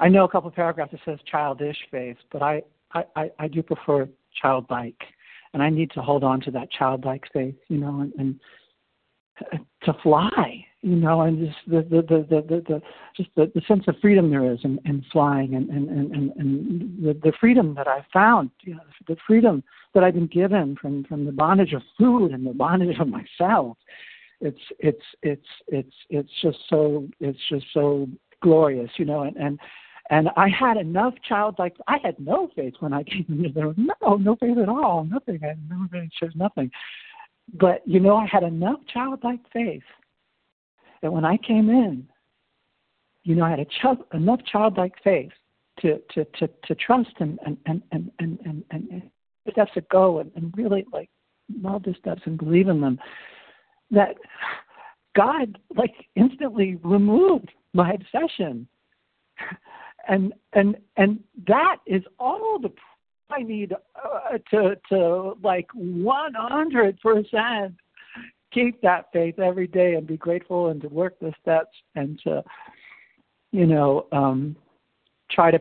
[0.00, 2.62] I know a couple of paragraphs that says childish faith, but I,
[2.94, 4.08] I, I do prefer
[4.40, 5.00] childlike
[5.52, 8.40] and I need to hold on to that childlike faith, you know, and, and
[9.84, 12.82] to fly, you know, and just the the the the, the, the
[13.16, 17.02] just the, the sense of freedom there is in, in flying, and and and and
[17.02, 19.62] the, the freedom that I found, you know, the freedom
[19.94, 23.76] that I've been given from from the bondage of food and the bondage of myself.
[24.40, 28.08] It's it's it's it's it's just so it's just so
[28.42, 29.58] glorious, you know, and and
[30.10, 31.76] and I had enough childlike.
[31.86, 33.72] I had no faith when I came in there.
[33.76, 35.04] No, no faith at all.
[35.04, 35.40] Nothing.
[35.42, 36.10] I no faith.
[36.20, 36.70] There's nothing.
[37.54, 39.82] But you know, I had enough childlike faith
[41.02, 42.06] that when I came in,
[43.22, 45.32] you know, I had a child, enough childlike faith
[45.80, 50.18] to to to, to trust and and and and and and, and, and to go
[50.18, 51.08] and, and really like
[51.62, 52.98] love the steps and believe in them,
[53.90, 54.16] that
[55.16, 58.66] God like instantly removed my obsession.
[60.08, 62.72] And and and that is all the
[63.30, 67.74] I need uh, to to like one hundred percent
[68.52, 72.42] keep that faith every day and be grateful and to work the steps and to
[73.52, 74.56] you know um
[75.30, 75.60] try to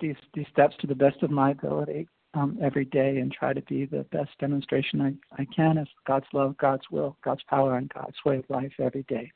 [0.00, 3.62] these these steps to the best of my ability um, every day and try to
[3.62, 7.92] be the best demonstration I, I can of God's love, God's will, God's power, and
[7.92, 9.30] God's way of life every day,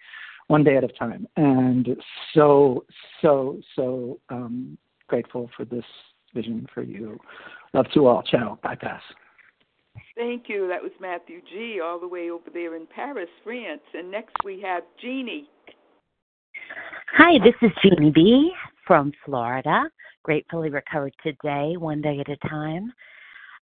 [0.49, 1.27] one day at a time.
[1.37, 1.89] And
[2.35, 2.85] so,
[3.23, 4.77] so, so um,
[5.09, 5.85] grateful for this
[6.35, 7.19] vision for you.
[7.73, 8.23] Love to all.
[8.23, 8.59] Ciao.
[8.63, 9.03] Bypass.
[10.17, 10.69] Thank you.
[10.69, 11.81] That was Matthew G.
[11.83, 13.83] all the way over there in Paris, France.
[13.95, 15.49] And next we have Jeannie.
[17.17, 18.53] Hi, this is Jeannie B.
[18.87, 19.85] from Florida
[20.25, 22.93] gratefully recovered today, one day at a time.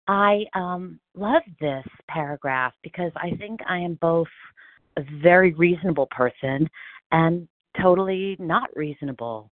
[0.09, 4.29] I um, love this paragraph because I think I am both
[4.97, 6.69] a very reasonable person
[7.13, 7.49] and
[7.81, 9.51] totally not reasonable.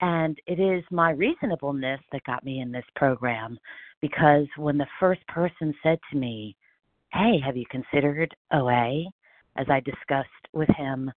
[0.00, 3.58] And it is my reasonableness that got me in this program
[4.00, 6.56] because when the first person said to me,
[7.12, 9.04] Hey, have you considered OA?
[9.56, 11.10] As I discussed with him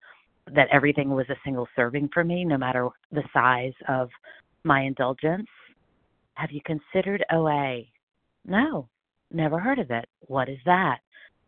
[0.54, 4.10] that everything was a single serving for me, no matter the size of
[4.64, 5.48] my indulgence.
[6.36, 7.84] Have you considered OA?
[8.46, 8.90] No,
[9.32, 10.06] never heard of it.
[10.22, 11.00] What is that?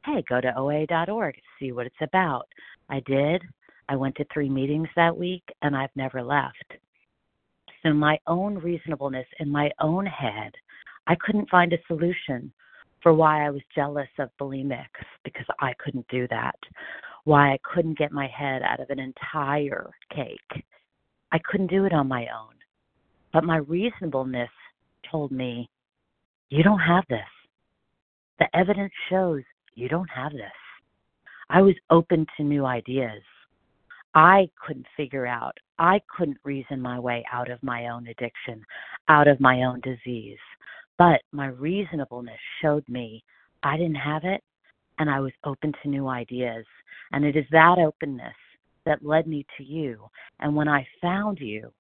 [0.05, 2.47] Hey, go to OA.org, see what it's about.
[2.89, 3.41] I did.
[3.89, 6.73] I went to three meetings that week and I've never left.
[7.81, 10.51] So, my own reasonableness in my own head,
[11.07, 12.51] I couldn't find a solution
[13.01, 14.85] for why I was jealous of bulimics
[15.23, 16.55] because I couldn't do that.
[17.23, 20.63] Why I couldn't get my head out of an entire cake.
[21.31, 22.53] I couldn't do it on my own.
[23.33, 24.49] But my reasonableness
[25.09, 25.67] told me,
[26.49, 27.19] You don't have this.
[28.37, 29.43] The evidence shows
[29.75, 30.41] you don't have this.
[31.49, 33.21] I was open to new ideas.
[34.15, 38.63] I couldn't figure out, I couldn't reason my way out of my own addiction,
[39.09, 40.39] out of my own disease.
[40.97, 43.23] But my reasonableness showed me
[43.63, 44.41] I didn't have it
[44.99, 46.65] and I was open to new ideas.
[47.11, 48.33] And it is that openness
[48.85, 50.05] that led me to you.
[50.39, 51.71] And when I found you,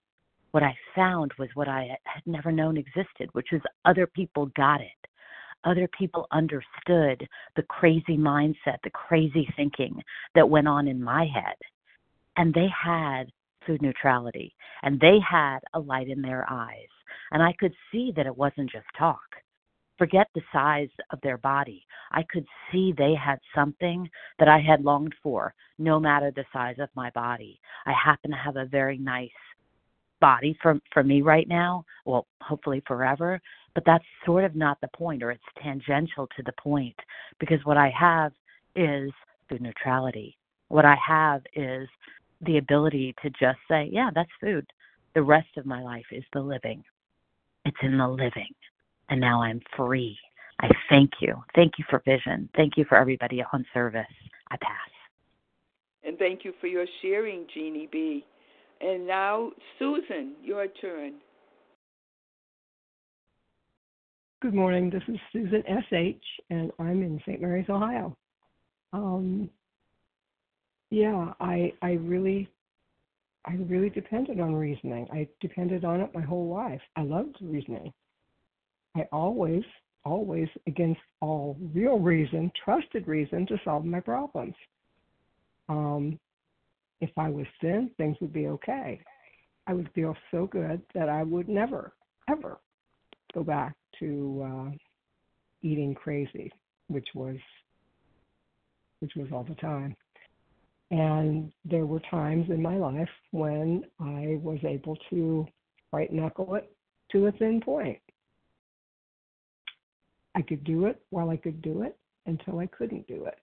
[0.51, 4.81] what I found was what I had never known existed, which was other people got
[4.81, 4.87] it.
[5.65, 10.01] Other people understood the crazy mindset, the crazy thinking
[10.35, 11.55] that went on in my head.
[12.37, 13.25] And they had
[13.65, 14.53] food neutrality
[14.83, 16.87] and they had a light in their eyes.
[17.31, 19.19] And I could see that it wasn't just talk.
[19.97, 21.85] Forget the size of their body.
[22.11, 24.09] I could see they had something
[24.39, 27.59] that I had longed for, no matter the size of my body.
[27.85, 29.29] I happen to have a very nice
[30.21, 33.39] body for for me right now well hopefully forever
[33.73, 36.95] but that's sort of not the point or it's tangential to the point
[37.39, 38.31] because what i have
[38.75, 39.11] is
[39.49, 40.37] food neutrality.
[40.69, 41.87] What i have is
[42.41, 44.65] the ability to just say yeah that's food.
[45.13, 46.83] The rest of my life is the living.
[47.63, 48.53] It's in the living.
[49.09, 50.17] And now i'm free.
[50.59, 51.43] I thank you.
[51.53, 52.49] Thank you for vision.
[52.55, 54.05] Thank you for everybody on service.
[54.51, 54.89] I pass.
[56.03, 58.25] And thank you for your sharing jeannie b
[58.81, 61.15] and now, Susan, your turn.
[64.41, 64.89] Good morning.
[64.89, 67.41] This is Susan S.H., and I'm in St.
[67.41, 68.15] Mary's, Ohio.
[68.93, 69.49] Um,
[70.91, 72.47] yeah, I I really
[73.45, 75.07] I really depended on reasoning.
[75.11, 76.81] I depended on it my whole life.
[76.95, 77.91] I loved reasoning.
[78.95, 79.63] I always,
[80.03, 84.55] always, against all real reason, trusted reason to solve my problems.
[85.69, 86.19] Um,
[87.01, 88.99] if I was thin, things would be okay.
[89.67, 91.93] I would feel so good that I would never,
[92.29, 92.59] ever
[93.33, 94.75] go back to uh,
[95.61, 96.51] eating crazy,
[96.87, 97.37] which was
[98.99, 99.95] which was all the time.
[100.91, 105.45] And there were times in my life when I was able to
[105.91, 106.71] white knuckle it
[107.11, 107.99] to a thin point.
[110.35, 113.37] I could do it while I could do it until I couldn't do it.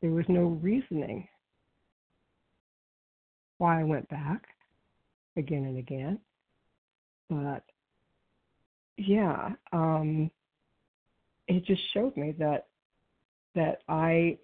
[0.00, 1.28] There was no reasoning
[3.62, 4.42] why I went back
[5.36, 6.18] again and again.
[7.30, 7.62] But
[8.96, 10.32] yeah, um,
[11.46, 12.66] it just showed me that
[13.54, 14.36] that I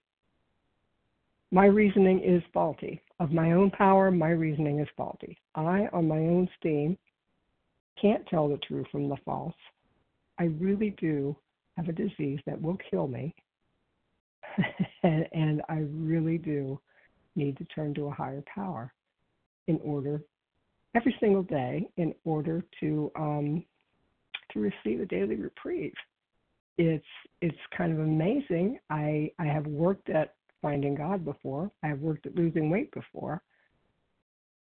[1.50, 3.02] my reasoning is faulty.
[3.18, 5.36] Of my own power, my reasoning is faulty.
[5.56, 6.96] I, on my own steam,
[8.00, 9.56] can't tell the true from the false.
[10.38, 11.36] I really do
[11.76, 13.34] have a disease that will kill me.
[15.02, 16.78] and, and I really do
[17.34, 18.92] need to turn to a higher power
[19.68, 20.20] in order
[20.96, 23.64] every single day in order to um,
[24.52, 25.94] to receive a daily reprieve.
[26.78, 27.04] it's
[27.40, 28.78] it's kind of amazing.
[28.90, 31.70] I I have worked at finding God before.
[31.84, 33.42] I have worked at losing weight before,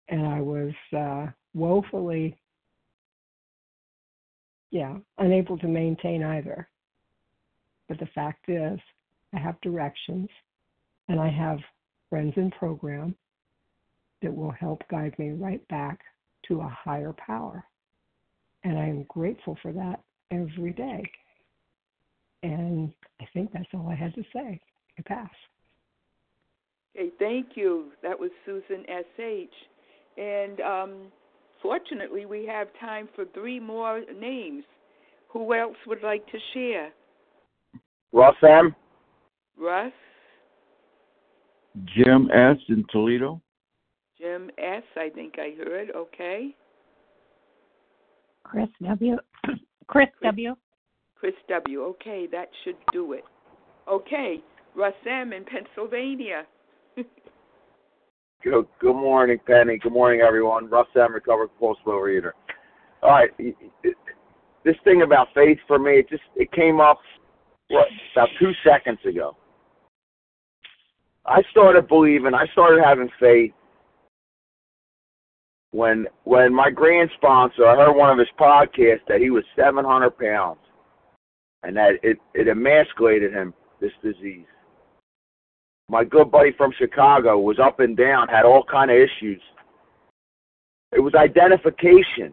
[0.08, 2.36] and I was uh, woefully,
[4.70, 6.68] yeah, unable to maintain either.
[7.88, 8.80] But the fact is,
[9.34, 10.28] I have directions,
[11.08, 11.58] and I have
[12.08, 13.14] friends in program
[14.24, 16.00] that will help guide me right back
[16.48, 17.62] to a higher power.
[18.64, 20.00] And I am grateful for that
[20.30, 21.04] every day.
[22.42, 24.60] And I think that's all I had to say.
[24.98, 25.30] I pass.
[26.96, 27.92] Okay, thank you.
[28.02, 29.50] That was Susan S.H.
[30.16, 30.94] And um,
[31.62, 34.64] fortunately, we have time for three more names.
[35.32, 36.90] Who else would like to share?
[38.12, 38.74] Russ M.
[39.58, 39.92] Russ,
[41.96, 42.56] Jim S.
[42.68, 43.40] in Toledo.
[44.24, 44.82] Jim S.
[44.96, 45.90] I think I heard.
[45.94, 46.54] Okay.
[48.42, 49.16] Chris W.
[49.86, 50.54] Chris W.
[51.14, 51.82] Chris W.
[51.82, 53.24] Okay, that should do it.
[53.90, 54.42] Okay,
[54.74, 55.32] Russ M.
[55.32, 56.44] in Pennsylvania.
[58.42, 59.78] Good, good morning, Penny.
[59.78, 60.68] Good morning, everyone.
[60.68, 61.14] Russ M.
[61.14, 62.32] recovered compulsive overeater.
[63.02, 67.00] All right, this thing about faith for me, it just it came up
[67.68, 69.34] what about two seconds ago.
[71.24, 72.34] I started believing.
[72.34, 73.52] I started having faith
[75.74, 77.66] when when my grand sponsor.
[77.66, 80.60] I heard one of his podcasts that he was 700 pounds,
[81.64, 84.46] and that it it emasculated him this disease.
[85.88, 89.42] My good buddy from Chicago was up and down, had all kind of issues.
[90.92, 92.32] It was identification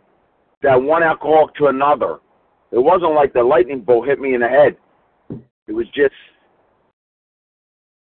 [0.61, 2.19] that one alcoholic to another.
[2.71, 4.77] It wasn't like the lightning bolt hit me in the head.
[5.67, 6.13] It was just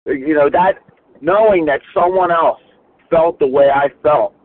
[0.07, 0.79] you know that
[1.21, 2.61] knowing that someone else
[3.11, 4.36] felt the way I felt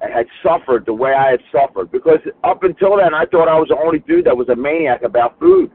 [0.00, 1.90] and had suffered the way I had suffered.
[1.90, 5.02] Because up until then, I thought I was the only dude that was a maniac
[5.02, 5.70] about food,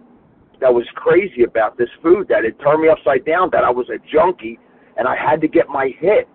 [0.62, 3.88] that was crazy about this food, that had turned me upside down, that I was
[3.90, 4.60] a junkie
[4.98, 6.28] and I had to get my hit.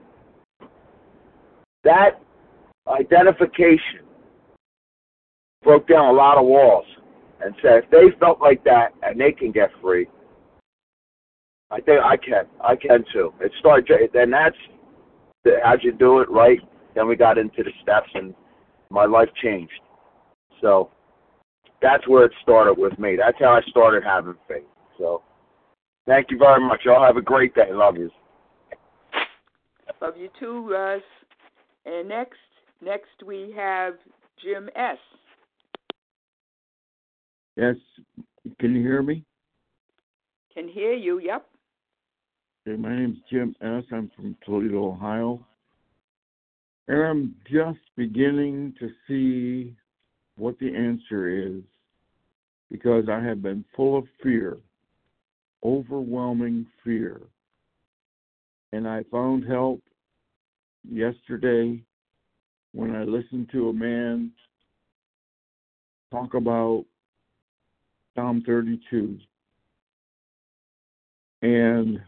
[1.84, 2.20] That
[2.86, 4.01] identification
[5.62, 6.86] broke down a lot of walls
[7.41, 10.09] and said if they felt like that and they can get free,
[11.70, 12.47] I think I can.
[12.61, 13.32] I can too.
[13.41, 14.57] It started, and that's
[15.45, 16.61] the, how'd you do it right.
[16.99, 18.34] Then we got into the steps, and
[18.90, 19.70] my life changed.
[20.61, 20.90] So
[21.80, 23.14] that's where it started with me.
[23.16, 24.64] That's how I started having faith.
[24.99, 25.22] So
[26.09, 26.80] thank you very much.
[26.84, 27.68] Y'all have a great day.
[27.70, 28.11] Love you.
[30.03, 31.03] Love you too, Russ.
[31.86, 32.34] And next,
[32.84, 33.94] next we have
[34.42, 34.99] Jim S.
[37.57, 37.76] Yes,
[38.59, 39.24] can you hear me?
[40.53, 41.20] Can hear you.
[41.20, 41.46] Yep.
[42.66, 43.84] Okay, my name's Jim S.
[43.92, 45.44] I'm from Toledo, Ohio.
[46.89, 49.76] And I'm just beginning to see
[50.36, 51.62] what the answer is
[52.70, 54.57] because I have been full of fear,
[55.62, 57.20] overwhelming fear.
[58.72, 59.82] And I found help
[60.91, 61.82] yesterday
[62.72, 64.32] when I listened to a man
[66.11, 66.84] talk about
[68.14, 69.18] Psalm 32.
[71.43, 72.01] And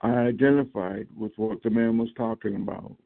[0.00, 2.96] I identified with what the man was talking about.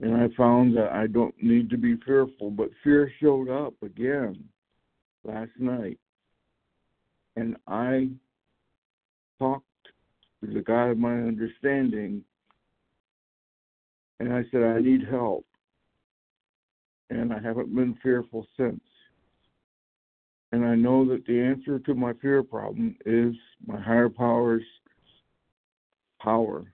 [0.00, 4.42] And I found that I don't need to be fearful, but fear showed up again
[5.24, 5.98] last night.
[7.36, 8.08] And I
[9.38, 9.66] talked
[10.42, 12.24] to the God of my understanding,
[14.20, 15.44] and I said, I need help.
[17.10, 18.80] And I haven't been fearful since.
[20.52, 23.34] And I know that the answer to my fear problem is
[23.66, 24.62] my higher powers
[26.20, 26.72] power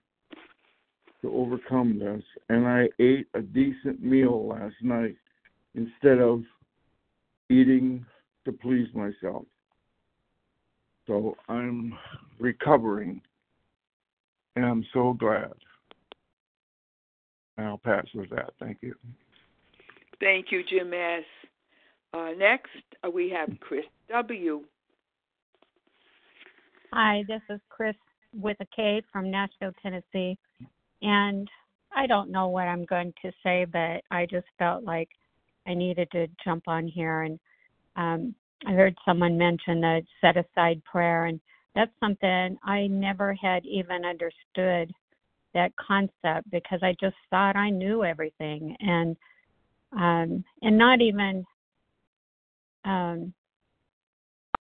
[1.27, 2.23] to overcome this.
[2.49, 5.15] And I ate a decent meal last night
[5.75, 6.43] instead of
[7.49, 8.05] eating
[8.45, 9.45] to please myself.
[11.05, 11.93] So I'm
[12.39, 13.21] recovering,
[14.55, 15.53] and I'm so glad.
[17.57, 18.51] And I'll pass with that.
[18.59, 18.93] Thank you.
[20.19, 21.23] Thank you, Jim S.
[22.13, 22.67] Uh, next,
[23.05, 24.63] uh, we have Chris W.
[26.93, 27.95] Hi, this is Chris
[28.33, 30.37] with a K from Nashville, Tennessee.
[31.01, 31.49] And
[31.95, 35.09] I don't know what I'm going to say, but I just felt like
[35.67, 37.23] I needed to jump on here.
[37.23, 37.39] And
[37.95, 38.35] um,
[38.65, 41.39] I heard someone mention the set aside prayer, and
[41.75, 44.91] that's something I never had even understood
[45.53, 49.15] that concept because I just thought I knew everything and
[49.97, 51.45] um and not even
[52.85, 53.33] um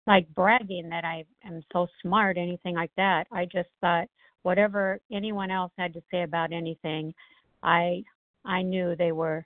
[0.06, 3.26] like bragging that I am so smart, anything like that.
[3.32, 4.08] I just thought
[4.42, 7.14] whatever anyone else had to say about anything,
[7.62, 8.02] I
[8.44, 9.44] I knew they were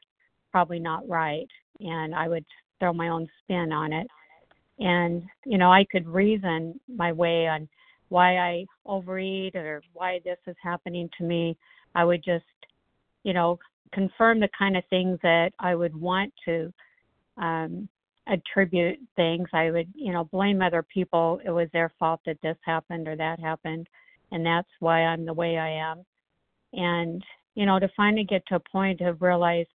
[0.53, 1.49] probably not right,
[1.81, 2.45] and I would
[2.79, 4.09] throw my own spin on it.
[4.79, 7.69] and you know I could reason my way on
[8.09, 11.57] why I overeat or why this is happening to me.
[11.95, 12.45] I would just,
[13.25, 13.59] you know,
[13.93, 16.73] confirm the kind of things that I would want to
[17.37, 17.89] um,
[18.29, 19.49] attribute things.
[19.53, 21.41] I would, you know, blame other people.
[21.45, 23.89] It was their fault that this happened or that happened,
[24.35, 26.05] and that's why I'm the way I am.
[26.73, 27.25] And
[27.55, 29.67] you know, to finally get to a point of realize,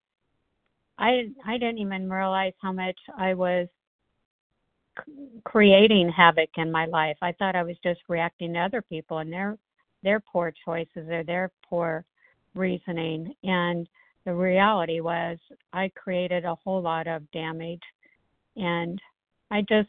[1.00, 3.68] I I didn't even realize how much I was
[5.46, 7.16] creating havoc in my life.
[7.22, 9.58] I thought I was just reacting to other people and their
[10.04, 12.04] their poor choices or their poor
[12.54, 13.34] reasoning.
[13.44, 13.88] And
[14.26, 15.38] the reality was
[15.72, 17.82] I created a whole lot of damage
[18.58, 19.02] and
[19.52, 19.88] I just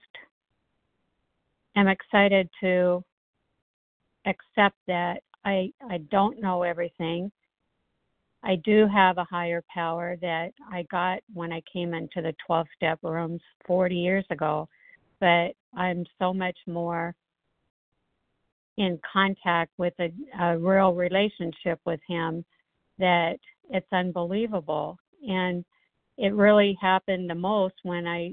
[1.74, 3.04] am excited to
[4.26, 7.30] accept that I I don't know everything.
[8.42, 12.66] I do have a higher power that I got when I came into the 12
[12.74, 14.68] step rooms 40 years ago
[15.20, 17.14] but I'm so much more
[18.78, 20.10] in contact with a,
[20.40, 22.44] a real relationship with him
[22.98, 23.36] that
[23.68, 24.96] it's unbelievable.
[25.28, 25.64] And
[26.16, 28.32] it really happened the most when I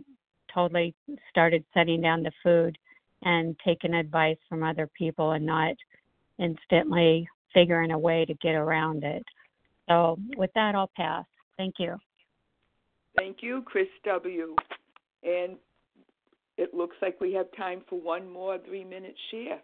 [0.53, 0.95] totally
[1.29, 2.77] started setting down the food
[3.23, 5.73] and taking advice from other people and not
[6.39, 9.23] instantly figuring a way to get around it.
[9.89, 11.25] So, with that, I'll pass.
[11.57, 11.97] Thank you.
[13.17, 14.55] Thank you, Chris W.
[15.23, 15.57] And
[16.57, 19.59] it looks like we have time for one more three minute share.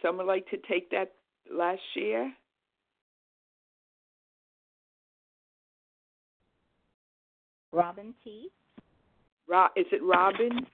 [0.00, 1.12] Someone like to take that
[1.50, 2.32] last share?
[7.72, 8.50] Robin T.
[9.52, 10.66] Ro- is it Robin?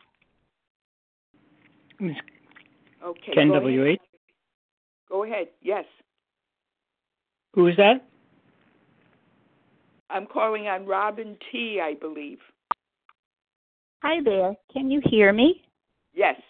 [2.01, 3.33] Okay.
[3.35, 3.83] Ken go W.
[3.83, 3.99] Ahead.
[5.09, 5.49] Go ahead.
[5.61, 5.85] Yes.
[7.55, 8.07] Who is that?
[10.11, 12.39] I'm calling on Robin T, I believe.
[14.05, 14.55] Hi there.
[14.73, 15.65] Can you hear me?
[16.15, 16.41] Yes.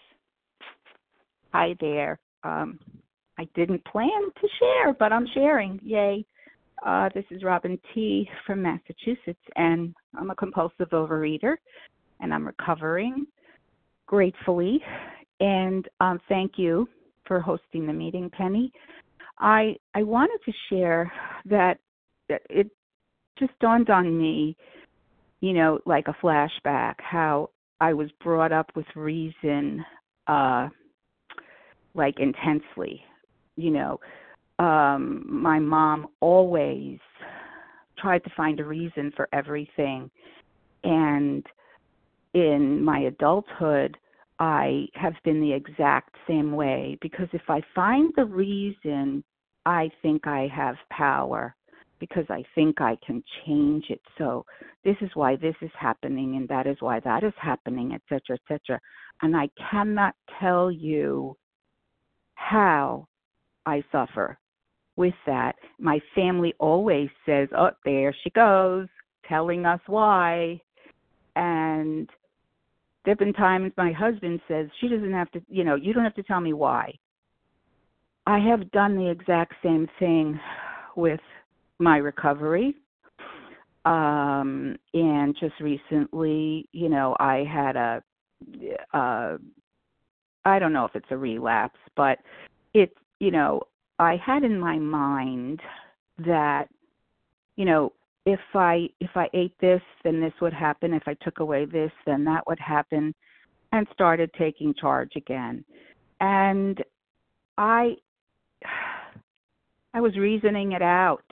[1.51, 2.19] Hi there.
[2.43, 2.79] Um,
[3.39, 5.79] I didn't plan to share, but I'm sharing.
[5.83, 6.23] Yay.
[6.85, 11.55] Uh, this is Robin T from Massachusetts, and I'm a compulsive overeater,
[12.19, 13.25] and I'm recovering
[14.07, 14.81] gratefully.
[15.39, 16.89] And um, thank you
[17.25, 18.71] for hosting the meeting, Penny.
[19.37, 21.11] I I wanted to share
[21.45, 21.79] that
[22.27, 22.69] it
[23.37, 24.57] just dawned on me,
[25.39, 29.85] you know, like a flashback, how I was brought up with reason,
[30.27, 30.67] uh,
[31.93, 33.01] like intensely.
[33.55, 33.99] You know,
[34.59, 36.99] um, my mom always
[37.97, 40.09] tried to find a reason for everything.
[40.83, 41.45] And
[42.33, 43.97] in my adulthood,
[44.39, 49.23] I have been the exact same way because if I find the reason,
[49.65, 51.55] I think I have power
[51.99, 54.01] because I think I can change it.
[54.17, 54.45] So
[54.85, 58.79] this is why this is happening and that is why that is happening, etc., etc.
[59.21, 61.35] And I cannot tell you
[62.35, 63.07] how
[63.65, 64.39] I suffer
[64.95, 65.55] with that.
[65.77, 68.87] My family always says, "Oh, there she goes,
[69.25, 70.61] telling us why."
[71.35, 72.09] And
[73.09, 76.13] there've been times my husband says, "She doesn't have to, you know, you don't have
[76.13, 76.93] to tell me why."
[78.27, 80.39] I have done the exact same thing
[80.95, 81.19] with
[81.79, 82.75] my recovery.
[83.83, 88.03] Um, and just recently, you know, I had a,
[88.93, 89.37] uh,
[90.45, 92.19] I don't know if it's a relapse, but
[92.75, 93.63] it's, you know,
[93.97, 95.61] I had in my mind
[96.19, 96.69] that,
[97.55, 97.93] you know,
[98.31, 100.93] if I if I ate this, then this would happen.
[100.93, 103.13] If I took away this, then that would happen,
[103.71, 105.63] and started taking charge again.
[106.21, 106.83] And
[107.57, 107.95] I
[109.93, 111.23] I was reasoning it out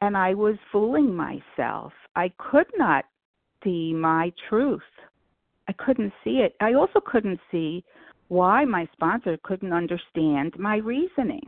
[0.00, 1.92] and I was fooling myself.
[2.16, 3.04] I could not
[3.62, 4.80] see my truth.
[5.68, 6.54] I couldn't see it.
[6.60, 7.84] I also couldn't see
[8.28, 11.46] why my sponsor couldn't understand my reasoning.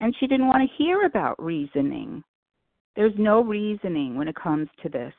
[0.00, 2.22] And she didn't want to hear about reasoning.
[2.96, 5.12] There's no reasoning when it comes to this.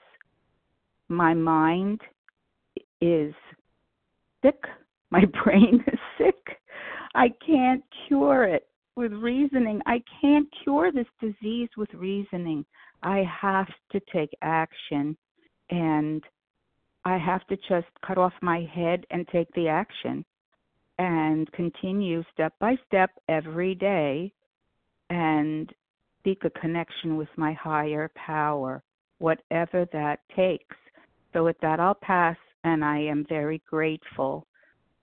[1.10, 2.02] My mind
[3.02, 3.34] is
[4.42, 4.62] sick.
[5.10, 6.58] My brain is sick.
[7.16, 8.68] I can't cure it
[8.98, 9.80] with reasoning.
[9.86, 12.66] I can't cure this disease with reasoning.
[13.04, 15.16] I have to take action
[15.70, 16.22] and
[17.06, 20.26] I have to just cut off my head and take the action
[21.00, 24.34] and continue step by step every day
[25.10, 25.72] and
[26.28, 28.84] seek a connection with my higher power,
[29.20, 30.76] whatever that takes.
[31.32, 34.46] So, with that, I'll pass, and I am very grateful.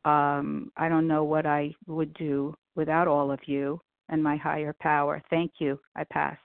[0.05, 4.75] Um, I don't know what I would do without all of you and my higher
[4.81, 5.22] power.
[5.31, 5.81] Thank you.
[5.97, 6.37] I pass.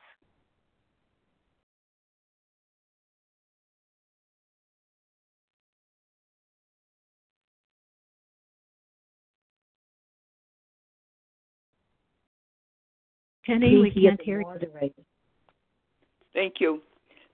[13.49, 14.69] Penny, we can't hear you.
[16.33, 16.81] Thank you.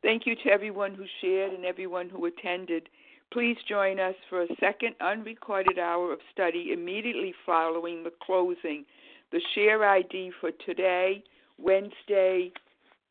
[0.02, 2.88] Thank you to everyone who shared and everyone who attended.
[3.34, 8.86] Please join us for a second unrecorded hour of study immediately following the closing.
[9.34, 11.22] The share ID for today,
[11.58, 12.54] Wednesday,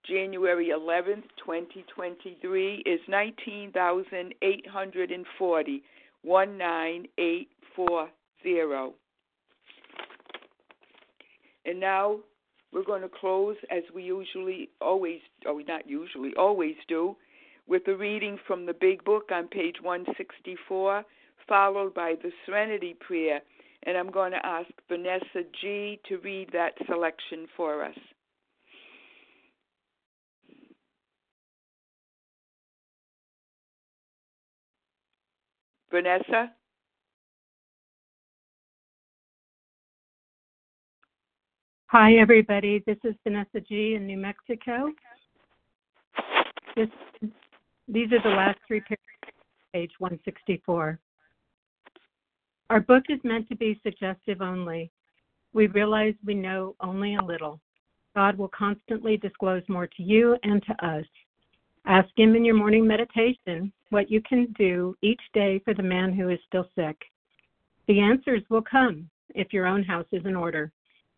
[0.08, 5.82] January 11th, 2023, is 19,840.
[6.22, 8.94] 19840.
[11.66, 12.20] And now
[12.74, 17.16] we're going to close as we usually always, oh, not usually, always do,
[17.68, 21.04] with a reading from the Big Book on page 164,
[21.48, 23.40] followed by the Serenity Prayer.
[23.84, 26.00] And I'm going to ask Vanessa G.
[26.08, 27.96] to read that selection for us.
[35.90, 36.50] Vanessa?
[41.88, 42.82] Hi, everybody.
[42.86, 43.94] This is Vanessa G.
[43.94, 44.90] in New Mexico.
[46.74, 46.88] This,
[47.86, 48.98] these are the last three pages,
[49.72, 50.98] page 164.
[52.70, 54.90] Our book is meant to be suggestive only.
[55.52, 57.60] We realize we know only a little.
[58.16, 61.06] God will constantly disclose more to you and to us.
[61.86, 66.12] Ask Him in your morning meditation what you can do each day for the man
[66.12, 66.96] who is still sick.
[67.86, 70.72] The answers will come if your own house is in order.